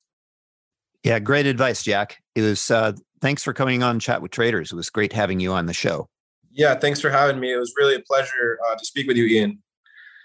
[1.04, 2.18] Yeah great advice jack.
[2.36, 4.72] It was uh, thanks for coming on chat with traders.
[4.72, 6.08] It was great having you on the show.
[6.52, 7.54] Yeah thanks for having me.
[7.54, 9.62] It was really a pleasure uh, to speak with you ian.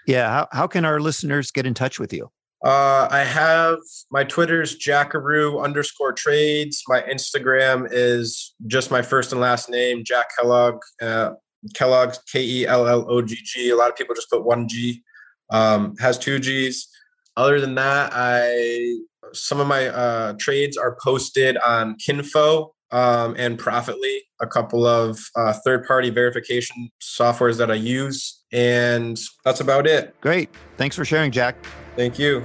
[0.06, 2.30] Yeah how, how can our listeners get in touch with you
[2.66, 3.78] uh, I have
[4.10, 6.82] my Twitter's Jackaroo underscore trades.
[6.88, 10.80] My Instagram is just my first and last name, Jack Kellogg.
[11.00, 11.34] Uh,
[11.74, 13.70] Kellogg, K E L L O G G.
[13.70, 15.02] A lot of people just put one G.
[15.50, 16.88] Um, has two G's.
[17.36, 18.98] Other than that, I
[19.32, 25.18] some of my uh, trades are posted on Kinfo um, and Profitly, a couple of
[25.36, 30.18] uh, third-party verification softwares that I use, and that's about it.
[30.20, 30.50] Great.
[30.76, 31.56] Thanks for sharing, Jack.
[31.96, 32.44] Thank you.